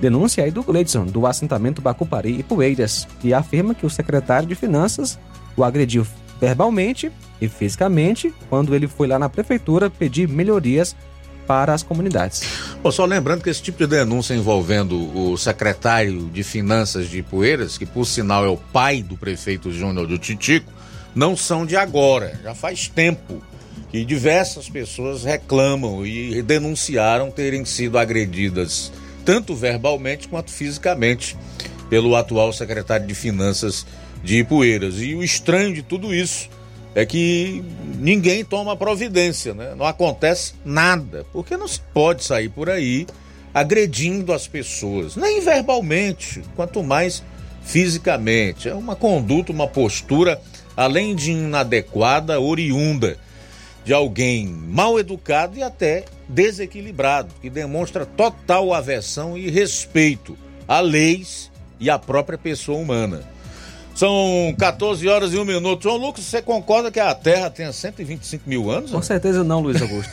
[0.00, 4.54] Denúncia aí do Gleidson, do assentamento Bacupari e Poeiras, que afirma que o secretário de
[4.54, 5.18] Finanças
[5.56, 6.06] o agrediu
[6.38, 7.10] verbalmente
[7.40, 10.94] e fisicamente quando ele foi lá na prefeitura pedir melhorias
[11.46, 12.42] para as comunidades.
[12.82, 17.78] Bom, só lembrando que esse tipo de denúncia envolvendo o secretário de Finanças de Poeiras,
[17.78, 20.72] que por sinal é o pai do prefeito Júnior do Titico,
[21.14, 23.42] não são de agora, já faz tempo
[23.90, 28.92] que diversas pessoas reclamam e denunciaram terem sido agredidas,
[29.24, 31.36] tanto verbalmente quanto fisicamente,
[31.88, 33.86] pelo atual secretário de Finanças
[34.22, 35.00] de Ipueiras.
[35.00, 36.48] E o estranho de tudo isso
[36.96, 37.62] é que
[37.98, 39.74] ninguém toma providência, né?
[39.76, 43.06] Não acontece nada, porque não se pode sair por aí
[43.52, 47.22] agredindo as pessoas, nem verbalmente, quanto mais
[47.62, 48.66] fisicamente.
[48.66, 50.40] É uma conduta, uma postura,
[50.74, 53.18] além de inadequada, oriunda
[53.84, 60.36] de alguém mal educado e até desequilibrado, que demonstra total aversão e respeito
[60.66, 63.35] a leis e à própria pessoa humana.
[63.96, 65.82] São 14 horas e 1 minuto.
[65.82, 68.90] João Lucas, você concorda que a Terra tem 125 mil anos?
[68.90, 70.12] Com certeza não, Luiz Augusto.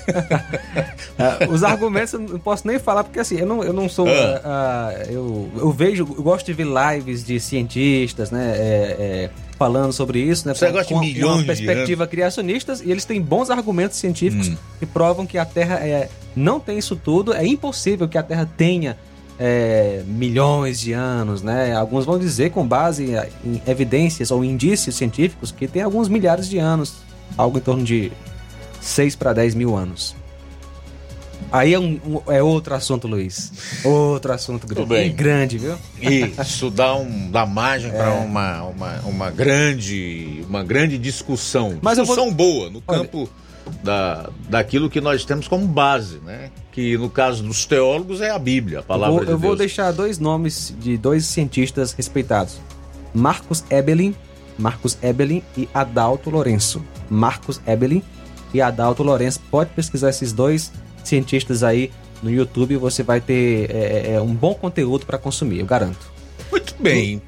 [1.19, 4.07] Ah, os argumentos eu não posso nem falar, porque assim, eu não, eu não sou.
[4.07, 4.93] Ah.
[4.95, 8.53] Uh, eu, eu vejo, eu gosto de ver lives de cientistas, né?
[8.55, 10.53] É, é, falando sobre isso, né?
[10.53, 14.47] Você com, gosta de milhões com uma perspectiva criacionistas e eles têm bons argumentos científicos
[14.47, 14.55] hum.
[14.79, 17.33] que provam que a Terra é, não tem isso tudo.
[17.33, 18.97] É impossível que a Terra tenha
[19.39, 21.73] é, milhões de anos, né?
[21.75, 26.57] Alguns vão dizer com base em evidências ou indícios científicos que tem alguns milhares de
[26.57, 26.95] anos,
[27.37, 28.11] algo em torno de
[28.79, 30.15] 6 para 10 mil anos.
[31.51, 33.51] Aí é, um, é outro assunto, Luiz.
[33.83, 35.13] Outro assunto grande, bem.
[35.13, 35.75] grande, viu?
[36.01, 37.93] Isso dá, um, dá margem é.
[37.93, 41.77] para uma, uma, uma, grande, uma grande discussão.
[41.79, 42.33] Mas discussão vou...
[42.33, 43.29] boa no campo
[43.83, 46.49] da, daquilo que nós temos como base, né?
[46.73, 49.41] Que no caso dos teólogos é a Bíblia, a palavra eu vou, de Deus.
[49.41, 52.59] Eu vou deixar dois nomes de dois cientistas respeitados:
[53.13, 54.15] Marcos Ebelin,
[54.57, 56.83] Marcos Ebelin e Adalto Lourenço.
[57.09, 58.03] Marcos Ebelin
[58.53, 59.39] e Adalto Lourenço.
[59.51, 60.71] Pode pesquisar esses dois
[61.03, 61.91] cientistas aí
[62.23, 66.11] no YouTube, você vai ter é, é, é um bom conteúdo para consumir, eu garanto.
[66.49, 67.21] Muito bem.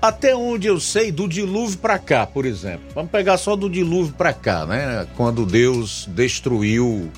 [0.00, 2.86] Até onde eu sei, do dilúvio para cá, por exemplo.
[2.94, 5.06] Vamos pegar só do dilúvio para cá, né?
[5.14, 7.10] Quando Deus destruiu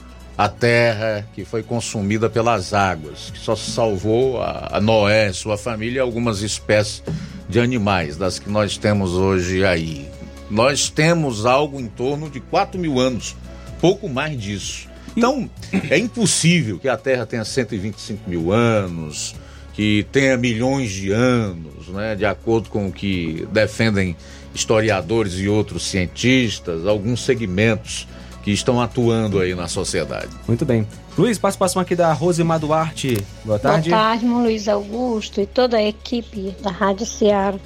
[0.42, 5.98] a terra que foi consumida pelas águas, que só salvou a, a Noé, sua família
[5.98, 7.00] e algumas espécies
[7.48, 10.08] de animais, das que nós temos hoje aí.
[10.50, 13.36] Nós temos algo em torno de 4 mil anos,
[13.80, 14.88] pouco mais disso.
[15.16, 15.48] Então,
[15.88, 19.36] é impossível que a Terra tenha 125 mil anos,
[19.74, 24.16] que tenha milhões de anos, né, de acordo com o que defendem
[24.52, 28.08] historiadores e outros cientistas, alguns segmentos
[28.42, 30.30] que estão atuando aí na sociedade.
[30.46, 30.86] Muito bem.
[31.16, 33.16] Luiz, participação aqui da Rosemar Duarte.
[33.44, 33.90] Boa tarde.
[33.90, 37.58] Boa tarde, Luiz Augusto e toda a equipe da Rádio Ceará.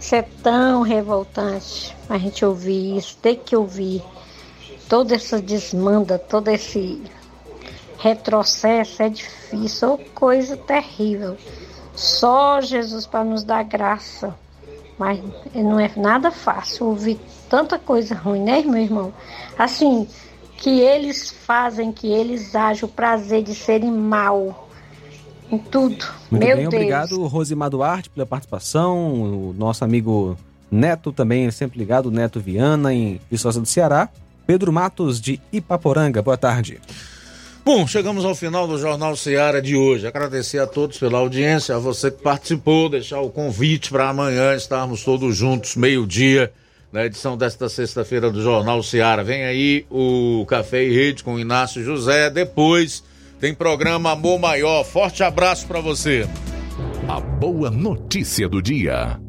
[0.00, 4.02] Isso é tão revoltante a gente ouvir isso, ter que ouvir
[4.88, 7.00] toda essa desmanda, todo esse
[7.98, 11.36] retrocesso é difícil, coisa terrível.
[11.94, 14.34] Só Jesus para nos dar graça.
[15.02, 15.18] Mas
[15.52, 17.18] não é nada fácil ouvir
[17.50, 19.12] tanta coisa ruim, né, meu irmão?
[19.58, 20.06] Assim,
[20.58, 24.68] que eles fazem, que eles agem o prazer de serem mal
[25.50, 26.06] em tudo.
[26.30, 26.74] Muito meu bem, Deus.
[26.74, 29.12] obrigado, Rosimar Duarte, pela participação.
[29.48, 30.36] O nosso amigo
[30.70, 34.08] Neto também, sempre ligado, Neto Viana, em Viçosa do Ceará.
[34.46, 36.80] Pedro Matos, de Ipaporanga, boa tarde.
[37.64, 40.04] Bom, chegamos ao final do Jornal Seara de hoje.
[40.04, 45.04] Agradecer a todos pela audiência, a você que participou, deixar o convite para amanhã estarmos
[45.04, 46.52] todos juntos, meio-dia,
[46.90, 49.22] na edição desta sexta-feira do Jornal Seara.
[49.22, 52.30] Vem aí o Café e Rede com Inácio José.
[52.30, 53.04] Depois
[53.38, 54.82] tem programa Amor Maior.
[54.82, 56.26] Forte abraço para você.
[57.06, 59.20] A boa notícia do dia.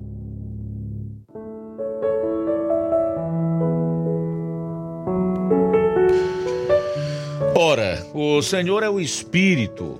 [7.55, 9.99] Ora, o Senhor é o Espírito,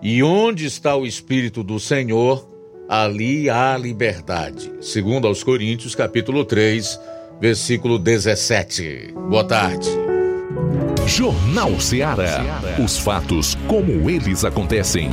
[0.00, 2.48] e onde está o Espírito do Senhor,
[2.88, 4.72] ali há liberdade.
[4.80, 6.98] Segundo aos Coríntios, capítulo 3,
[7.38, 9.12] versículo 17.
[9.28, 9.90] Boa tarde.
[11.06, 12.62] Jornal Ceará.
[12.82, 15.10] Os fatos como eles acontecem.